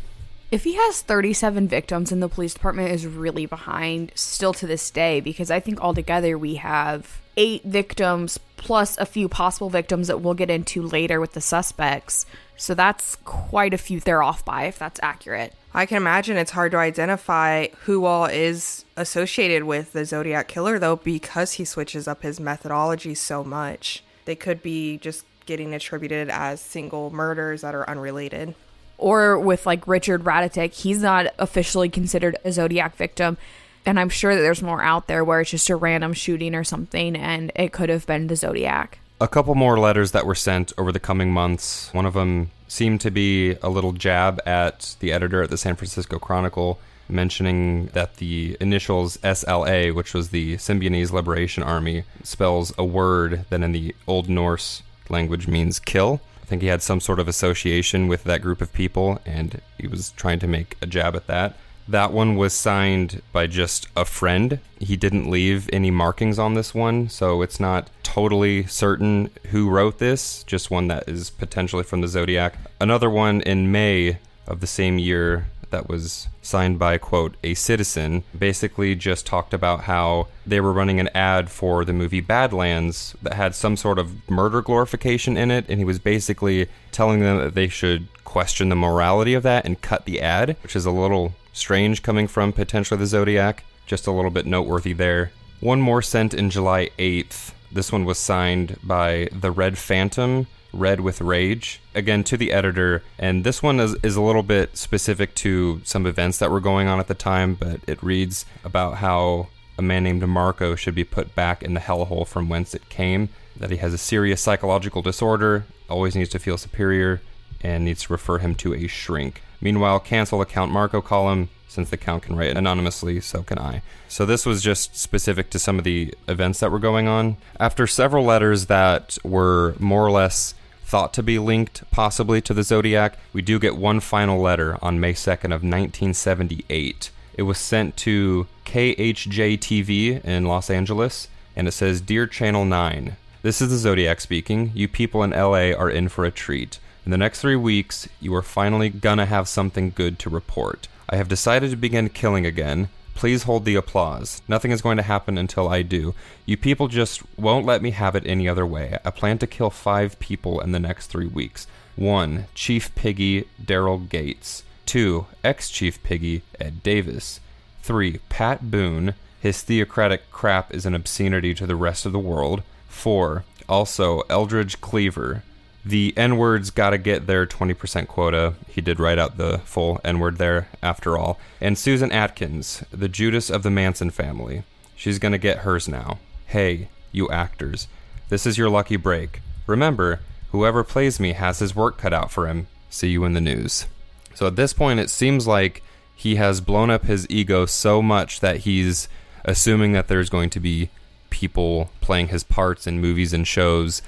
If 0.51 0.63
he 0.63 0.75
has 0.75 1.01
37 1.01 1.67
victims 1.67 2.11
and 2.11 2.21
the 2.21 2.29
police 2.29 2.53
department 2.53 2.91
is 2.91 3.07
really 3.07 3.45
behind 3.45 4.11
still 4.15 4.53
to 4.53 4.67
this 4.67 4.91
day, 4.91 5.19
because 5.19 5.49
I 5.49 5.59
think 5.59 5.81
altogether 5.81 6.37
we 6.37 6.55
have 6.55 7.19
eight 7.37 7.63
victims 7.63 8.39
plus 8.57 8.97
a 8.97 9.05
few 9.05 9.29
possible 9.29 9.69
victims 9.69 10.07
that 10.07 10.21
we'll 10.21 10.33
get 10.33 10.49
into 10.49 10.81
later 10.81 11.19
with 11.19 11.33
the 11.33 11.41
suspects. 11.41 12.25
So 12.57 12.73
that's 12.73 13.17
quite 13.25 13.73
a 13.73 13.77
few 13.77 13.99
they're 13.99 14.23
off 14.23 14.43
by, 14.45 14.63
if 14.63 14.79
that's 14.79 14.99
accurate. 15.03 15.53
I 15.73 15.85
can 15.85 15.97
imagine 15.97 16.37
it's 16.37 16.51
hard 16.51 16.71
to 16.71 16.77
identify 16.77 17.67
who 17.83 18.05
all 18.05 18.25
is 18.25 18.85
associated 18.95 19.65
with 19.65 19.91
the 19.91 20.05
Zodiac 20.05 20.47
Killer, 20.47 20.79
though, 20.79 20.95
because 20.95 21.53
he 21.53 21.65
switches 21.65 22.07
up 22.07 22.21
his 22.21 22.39
methodology 22.39 23.13
so 23.13 23.43
much. 23.43 24.01
They 24.23 24.35
could 24.35 24.63
be 24.63 24.97
just 24.97 25.25
getting 25.45 25.73
attributed 25.73 26.29
as 26.29 26.61
single 26.61 27.11
murders 27.11 27.61
that 27.61 27.75
are 27.75 27.87
unrelated. 27.89 28.55
Or 28.97 29.37
with 29.37 29.65
like 29.65 29.85
Richard 29.85 30.23
Radetich, 30.23 30.73
he's 30.81 31.01
not 31.01 31.27
officially 31.37 31.89
considered 31.89 32.37
a 32.45 32.51
Zodiac 32.51 32.95
victim. 32.95 33.37
And 33.85 33.99
I'm 33.99 34.09
sure 34.09 34.35
that 34.35 34.41
there's 34.41 34.61
more 34.61 34.81
out 34.81 35.07
there 35.07 35.23
where 35.23 35.41
it's 35.41 35.51
just 35.51 35.69
a 35.69 35.75
random 35.75 36.13
shooting 36.13 36.55
or 36.55 36.63
something 36.63 37.15
and 37.15 37.51
it 37.55 37.71
could 37.71 37.89
have 37.89 38.05
been 38.07 38.27
the 38.27 38.35
Zodiac. 38.35 38.99
A 39.21 39.27
couple 39.27 39.55
more 39.55 39.79
letters 39.79 40.11
that 40.11 40.25
were 40.25 40.35
sent 40.35 40.73
over 40.77 40.91
the 40.91 40.99
coming 40.99 41.31
months. 41.31 41.93
One 41.93 42.05
of 42.05 42.13
them 42.13 42.51
seemed 42.67 43.01
to 43.01 43.11
be 43.11 43.55
a 43.61 43.69
little 43.69 43.93
jab 43.93 44.41
at 44.45 44.95
the 44.99 45.11
editor 45.11 45.41
at 45.41 45.49
the 45.49 45.57
San 45.57 45.75
Francisco 45.75 46.19
Chronicle, 46.19 46.79
mentioning 47.07 47.87
that 47.87 48.17
the 48.17 48.57
initials 48.59 49.17
SLA, 49.17 49.93
which 49.93 50.13
was 50.13 50.29
the 50.29 50.55
Symbionese 50.55 51.11
Liberation 51.11 51.63
Army, 51.63 52.03
spells 52.23 52.73
a 52.77 52.83
word 52.83 53.45
that 53.49 53.61
in 53.61 53.71
the 53.71 53.95
Old 54.07 54.27
Norse 54.27 54.81
language 55.09 55.47
means 55.47 55.79
kill. 55.79 56.19
I 56.41 56.45
think 56.45 56.61
he 56.61 56.67
had 56.67 56.81
some 56.81 56.99
sort 56.99 57.19
of 57.19 57.27
association 57.27 58.07
with 58.07 58.23
that 58.25 58.41
group 58.41 58.61
of 58.61 58.73
people, 58.73 59.19
and 59.25 59.61
he 59.79 59.87
was 59.87 60.11
trying 60.11 60.39
to 60.39 60.47
make 60.47 60.77
a 60.81 60.85
jab 60.85 61.15
at 61.15 61.27
that. 61.27 61.57
That 61.87 62.11
one 62.11 62.35
was 62.35 62.53
signed 62.53 63.21
by 63.31 63.47
just 63.47 63.87
a 63.95 64.05
friend. 64.05 64.59
He 64.79 64.95
didn't 64.97 65.29
leave 65.29 65.69
any 65.71 65.91
markings 65.91 66.39
on 66.39 66.55
this 66.55 66.73
one, 66.73 67.09
so 67.09 67.41
it's 67.41 67.59
not 67.59 67.89
totally 68.01 68.65
certain 68.65 69.29
who 69.51 69.69
wrote 69.69 69.99
this, 69.99 70.43
just 70.43 70.71
one 70.71 70.87
that 70.87 71.07
is 71.07 71.29
potentially 71.29 71.83
from 71.83 72.01
the 72.01 72.07
Zodiac. 72.07 72.55
Another 72.81 73.09
one 73.09 73.41
in 73.41 73.71
May 73.71 74.17
of 74.47 74.61
the 74.61 74.67
same 74.67 74.97
year 74.97 75.47
that 75.69 75.89
was 75.89 76.27
signed 76.41 76.79
by, 76.79 76.97
quote, 76.97 77.35
a 77.43 77.53
citizen, 77.53 78.23
basically 78.37 78.95
just 78.95 79.25
talked 79.25 79.53
about 79.53 79.81
how 79.81 80.27
they 80.45 80.61
were 80.61 80.71
running 80.71 80.99
an 80.99 81.09
ad 81.13 81.49
for 81.49 81.83
the 81.83 81.93
movie 81.93 82.21
Badlands 82.21 83.15
that 83.21 83.33
had 83.33 83.53
some 83.53 83.75
sort 83.75 83.99
of 83.99 84.29
murder 84.29 84.61
glorification 84.61 85.37
in 85.37 85.51
it. 85.51 85.65
And 85.67 85.79
he 85.79 85.85
was 85.85 85.99
basically 85.99 86.67
telling 86.91 87.19
them 87.19 87.37
that 87.37 87.55
they 87.55 87.67
should 87.67 88.07
question 88.23 88.69
the 88.69 88.75
morality 88.75 89.33
of 89.33 89.43
that 89.43 89.65
and 89.65 89.81
cut 89.81 90.05
the 90.05 90.21
ad, 90.21 90.55
which 90.63 90.75
is 90.75 90.85
a 90.85 90.91
little 90.91 91.33
strange 91.55 92.03
coming 92.03 92.27
from 92.27 92.53
potentially 92.53 92.99
the 92.99 93.07
Zodiac. 93.07 93.63
Just 93.87 94.07
a 94.07 94.11
little 94.11 94.31
bit 94.31 94.45
noteworthy 94.45 94.93
there. 94.93 95.31
One 95.59 95.81
more 95.81 96.01
sent 96.01 96.33
in 96.33 96.49
July 96.49 96.89
8th. 96.99 97.53
This 97.71 97.91
one 97.91 98.05
was 98.05 98.17
signed 98.17 98.77
by 98.83 99.29
the 99.31 99.51
Red 99.51 99.77
Phantom, 99.77 100.47
Red 100.73 100.99
with 100.99 101.21
Rage, 101.21 101.81
again 101.93 102.23
to 102.25 102.37
the 102.37 102.51
editor. 102.51 103.03
And 103.17 103.43
this 103.43 103.63
one 103.63 103.79
is, 103.79 103.95
is 104.03 104.15
a 104.15 104.21
little 104.21 104.43
bit 104.43 104.77
specific 104.77 105.33
to 105.35 105.81
some 105.83 106.05
events 106.05 106.39
that 106.39 106.51
were 106.51 106.59
going 106.59 106.87
on 106.87 106.99
at 106.99 107.07
the 107.07 107.13
time, 107.13 107.55
but 107.55 107.79
it 107.87 108.03
reads 108.03 108.45
about 108.63 108.97
how 108.97 109.47
a 109.77 109.81
man 109.81 110.03
named 110.03 110.27
Marco 110.27 110.75
should 110.75 110.95
be 110.95 111.03
put 111.03 111.35
back 111.35 111.63
in 111.63 111.73
the 111.73 111.79
hellhole 111.79 112.27
from 112.27 112.49
whence 112.49 112.73
it 112.73 112.89
came, 112.89 113.29
that 113.55 113.71
he 113.71 113.77
has 113.77 113.93
a 113.93 113.97
serious 113.97 114.41
psychological 114.41 115.01
disorder, 115.01 115.65
always 115.89 116.15
needs 116.15 116.29
to 116.29 116.39
feel 116.39 116.57
superior, 116.57 117.21
and 117.61 117.85
needs 117.85 118.03
to 118.03 118.13
refer 118.13 118.39
him 118.39 118.55
to 118.55 118.73
a 118.73 118.87
shrink. 118.87 119.41
Meanwhile, 119.65 120.01
cancel 120.01 120.37
the 120.37 120.45
Count 120.45 120.71
Marco 120.71 121.01
column. 121.01 121.49
Since 121.67 121.89
the 121.89 121.97
Count 121.97 122.21
can 122.21 122.35
write 122.35 122.55
anonymously, 122.55 123.19
so 123.19 123.41
can 123.41 123.57
I. 123.57 123.81
So, 124.07 124.23
this 124.23 124.45
was 124.45 124.61
just 124.61 124.95
specific 124.95 125.49
to 125.49 125.57
some 125.57 125.79
of 125.79 125.83
the 125.83 126.13
events 126.27 126.59
that 126.59 126.71
were 126.71 126.77
going 126.77 127.07
on. 127.07 127.37
After 127.59 127.87
several 127.87 128.23
letters 128.23 128.67
that 128.67 129.17
were 129.23 129.73
more 129.79 130.05
or 130.05 130.11
less 130.11 130.53
thought 130.83 131.15
to 131.15 131.23
be 131.23 131.39
linked 131.39 131.83
possibly 131.89 132.41
to 132.41 132.53
the 132.53 132.61
Zodiac, 132.61 133.17
we 133.33 133.41
do 133.41 133.57
get 133.57 133.75
one 133.75 133.99
final 133.99 134.39
letter 134.39 134.77
on 134.83 134.99
May 134.99 135.13
2nd 135.13 135.45
of 135.45 135.63
1978. 135.63 137.09
It 137.33 137.41
was 137.41 137.57
sent 137.57 137.97
to 137.97 138.45
KHJ 138.65 139.57
TV 139.57 140.23
in 140.23 140.45
Los 140.45 140.69
Angeles, 140.69 141.27
and 141.55 141.67
it 141.67 141.71
says, 141.71 142.01
Dear 142.01 142.27
Channel 142.27 142.65
9, 142.65 143.17
this 143.41 143.63
is 143.63 143.69
the 143.69 143.77
Zodiac 143.77 144.21
speaking. 144.21 144.71
You 144.75 144.87
people 144.87 145.23
in 145.23 145.31
LA 145.31 145.71
are 145.71 145.89
in 145.89 146.07
for 146.07 146.23
a 146.23 146.29
treat. 146.29 146.77
In 147.05 147.11
the 147.11 147.17
next 147.17 147.39
three 147.39 147.55
weeks, 147.55 148.09
you 148.19 148.33
are 148.33 148.41
finally 148.41 148.89
gonna 148.89 149.27
have 149.27 149.47
something 149.47 149.91
good 149.93 150.17
to 150.19 150.29
report. 150.29 150.87
I 151.07 151.17
have 151.17 151.27
decided 151.27 151.69
to 151.69 151.77
begin 151.77 152.09
killing 152.09 152.47
again. 152.47 152.89
Please 153.13 153.43
hold 153.43 153.63
the 153.63 153.75
applause. 153.75 154.41
Nothing 154.47 154.71
is 154.71 154.81
going 154.81 154.97
to 154.97 155.03
happen 155.03 155.37
until 155.37 155.69
I 155.69 155.83
do. 155.83 156.15
You 156.45 156.57
people 156.57 156.87
just 156.87 157.21
won't 157.37 157.65
let 157.65 157.83
me 157.83 157.91
have 157.91 158.15
it 158.15 158.25
any 158.25 158.49
other 158.49 158.65
way. 158.65 158.97
I 159.05 159.11
plan 159.11 159.37
to 159.37 159.47
kill 159.47 159.69
five 159.69 160.19
people 160.19 160.59
in 160.59 160.71
the 160.71 160.79
next 160.79 161.07
three 161.07 161.27
weeks. 161.27 161.67
One, 161.95 162.47
Chief 162.55 162.93
Piggy 162.95 163.47
Daryl 163.63 164.09
Gates. 164.09 164.63
Two, 164.85 165.27
ex 165.43 165.69
Chief 165.69 166.01
Piggy 166.03 166.41
Ed 166.59 166.81
Davis. 166.81 167.39
Three, 167.83 168.19
Pat 168.29 168.71
Boone. 168.71 169.13
His 169.39 169.61
theocratic 169.61 170.31
crap 170.31 170.73
is 170.73 170.87
an 170.87 170.95
obscenity 170.95 171.53
to 171.53 171.67
the 171.67 171.75
rest 171.75 172.05
of 172.05 172.11
the 172.11 172.19
world. 172.19 172.63
Four, 172.89 173.45
also 173.69 174.23
Eldridge 174.29 174.81
Cleaver. 174.81 175.43
The 175.85 176.13
N 176.17 176.37
words 176.37 176.71
gotta 176.71 176.97
get 176.97 177.27
their 177.27 177.45
20% 177.45 178.07
quota. 178.07 178.55
He 178.67 178.81
did 178.81 178.99
write 178.99 179.19
out 179.19 179.37
the 179.37 179.59
full 179.59 180.01
N 180.03 180.19
word 180.19 180.37
there, 180.37 180.67
after 180.81 181.15
all. 181.15 181.39
And 181.61 181.77
Susan 181.77 182.11
Atkins, 182.11 182.83
the 182.91 183.07
Judas 183.07 183.51
of 183.51 183.61
the 183.61 183.69
Manson 183.69 184.09
family. 184.09 184.63
She's 184.95 185.19
gonna 185.19 185.37
get 185.37 185.59
hers 185.59 185.87
now. 185.87 186.17
Hey, 186.47 186.89
you 187.11 187.29
actors. 187.29 187.87
This 188.29 188.47
is 188.47 188.57
your 188.57 188.69
lucky 188.69 188.95
break. 188.95 189.41
Remember, 189.67 190.21
whoever 190.51 190.83
plays 190.83 191.19
me 191.19 191.33
has 191.33 191.59
his 191.59 191.75
work 191.75 191.97
cut 191.97 192.13
out 192.13 192.31
for 192.31 192.47
him. 192.47 192.65
See 192.89 193.09
you 193.09 193.23
in 193.23 193.33
the 193.33 193.41
news. 193.41 193.85
So 194.33 194.47
at 194.47 194.55
this 194.55 194.73
point, 194.73 194.99
it 194.99 195.09
seems 195.09 195.45
like 195.45 195.83
he 196.15 196.35
has 196.35 196.61
blown 196.61 196.89
up 196.89 197.05
his 197.05 197.27
ego 197.29 197.65
so 197.65 198.01
much 198.01 198.39
that 198.39 198.57
he's 198.57 199.07
assuming 199.43 199.91
that 199.91 200.07
there's 200.07 200.29
going 200.29 200.49
to 200.51 200.59
be 200.59 200.89
people 201.29 201.91
playing 202.01 202.29
his 202.29 202.43
parts 202.43 202.87
in 202.87 203.01
movies 203.01 203.33
and 203.33 203.47
shows 203.47 204.01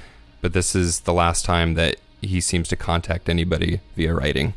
but 0.47 0.53
this 0.53 0.75
is 0.75 1.01
the 1.01 1.11
last 1.11 1.43
time 1.43 1.73
that 1.73 1.97
he 2.21 2.39
seems 2.39 2.69
to 2.69 2.77
contact 2.77 3.27
anybody 3.27 3.81
via 3.97 4.13
writing. 4.13 4.53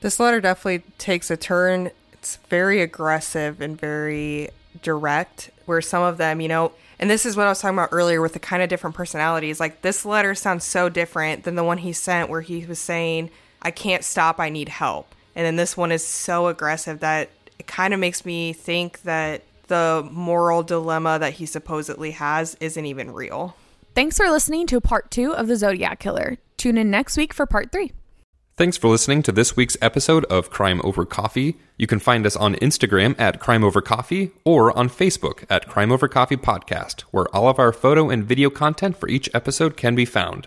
This 0.00 0.18
letter 0.18 0.40
definitely 0.40 0.90
takes 0.96 1.30
a 1.30 1.36
turn. 1.36 1.90
It's 2.14 2.36
very 2.48 2.80
aggressive 2.80 3.60
and 3.60 3.78
very 3.78 4.48
direct, 4.80 5.50
where 5.66 5.82
some 5.82 6.02
of 6.02 6.16
them, 6.16 6.40
you 6.40 6.48
know, 6.48 6.72
And 6.98 7.08
this 7.08 7.24
is 7.24 7.36
what 7.36 7.46
I 7.46 7.50
was 7.50 7.60
talking 7.60 7.78
about 7.78 7.90
earlier 7.92 8.20
with 8.20 8.32
the 8.32 8.38
kind 8.38 8.62
of 8.62 8.68
different 8.68 8.96
personalities. 8.96 9.60
Like 9.60 9.82
this 9.82 10.04
letter 10.04 10.34
sounds 10.34 10.64
so 10.64 10.88
different 10.88 11.44
than 11.44 11.54
the 11.54 11.64
one 11.64 11.78
he 11.78 11.92
sent 11.92 12.28
where 12.28 12.40
he 12.40 12.66
was 12.66 12.78
saying, 12.78 13.30
I 13.62 13.70
can't 13.70 14.04
stop, 14.04 14.40
I 14.40 14.48
need 14.48 14.68
help. 14.68 15.14
And 15.34 15.46
then 15.46 15.56
this 15.56 15.76
one 15.76 15.92
is 15.92 16.04
so 16.04 16.48
aggressive 16.48 17.00
that 17.00 17.30
it 17.58 17.66
kind 17.66 17.94
of 17.94 18.00
makes 18.00 18.24
me 18.24 18.52
think 18.52 19.02
that 19.02 19.42
the 19.68 20.08
moral 20.10 20.62
dilemma 20.62 21.18
that 21.18 21.34
he 21.34 21.46
supposedly 21.46 22.12
has 22.12 22.56
isn't 22.60 22.86
even 22.86 23.12
real. 23.12 23.54
Thanks 23.98 24.16
for 24.16 24.30
listening 24.30 24.68
to 24.68 24.80
part 24.80 25.10
two 25.10 25.34
of 25.34 25.48
The 25.48 25.56
Zodiac 25.56 25.98
Killer. 25.98 26.36
Tune 26.56 26.78
in 26.78 26.88
next 26.88 27.16
week 27.16 27.34
for 27.34 27.46
part 27.46 27.72
three. 27.72 27.90
Thanks 28.56 28.76
for 28.76 28.86
listening 28.86 29.24
to 29.24 29.32
this 29.32 29.56
week's 29.56 29.76
episode 29.82 30.24
of 30.26 30.50
Crime 30.50 30.80
Over 30.84 31.04
Coffee. 31.04 31.56
You 31.76 31.88
can 31.88 31.98
find 31.98 32.24
us 32.24 32.36
on 32.36 32.54
Instagram 32.54 33.18
at 33.18 33.40
Crime 33.40 33.64
Over 33.64 33.80
Coffee 33.80 34.30
or 34.44 34.70
on 34.78 34.88
Facebook 34.88 35.42
at 35.50 35.66
Crime 35.66 35.90
Over 35.90 36.06
Coffee 36.06 36.36
Podcast, 36.36 37.00
where 37.10 37.26
all 37.34 37.48
of 37.48 37.58
our 37.58 37.72
photo 37.72 38.08
and 38.08 38.24
video 38.24 38.50
content 38.50 38.96
for 38.96 39.08
each 39.08 39.28
episode 39.34 39.76
can 39.76 39.96
be 39.96 40.04
found. 40.04 40.46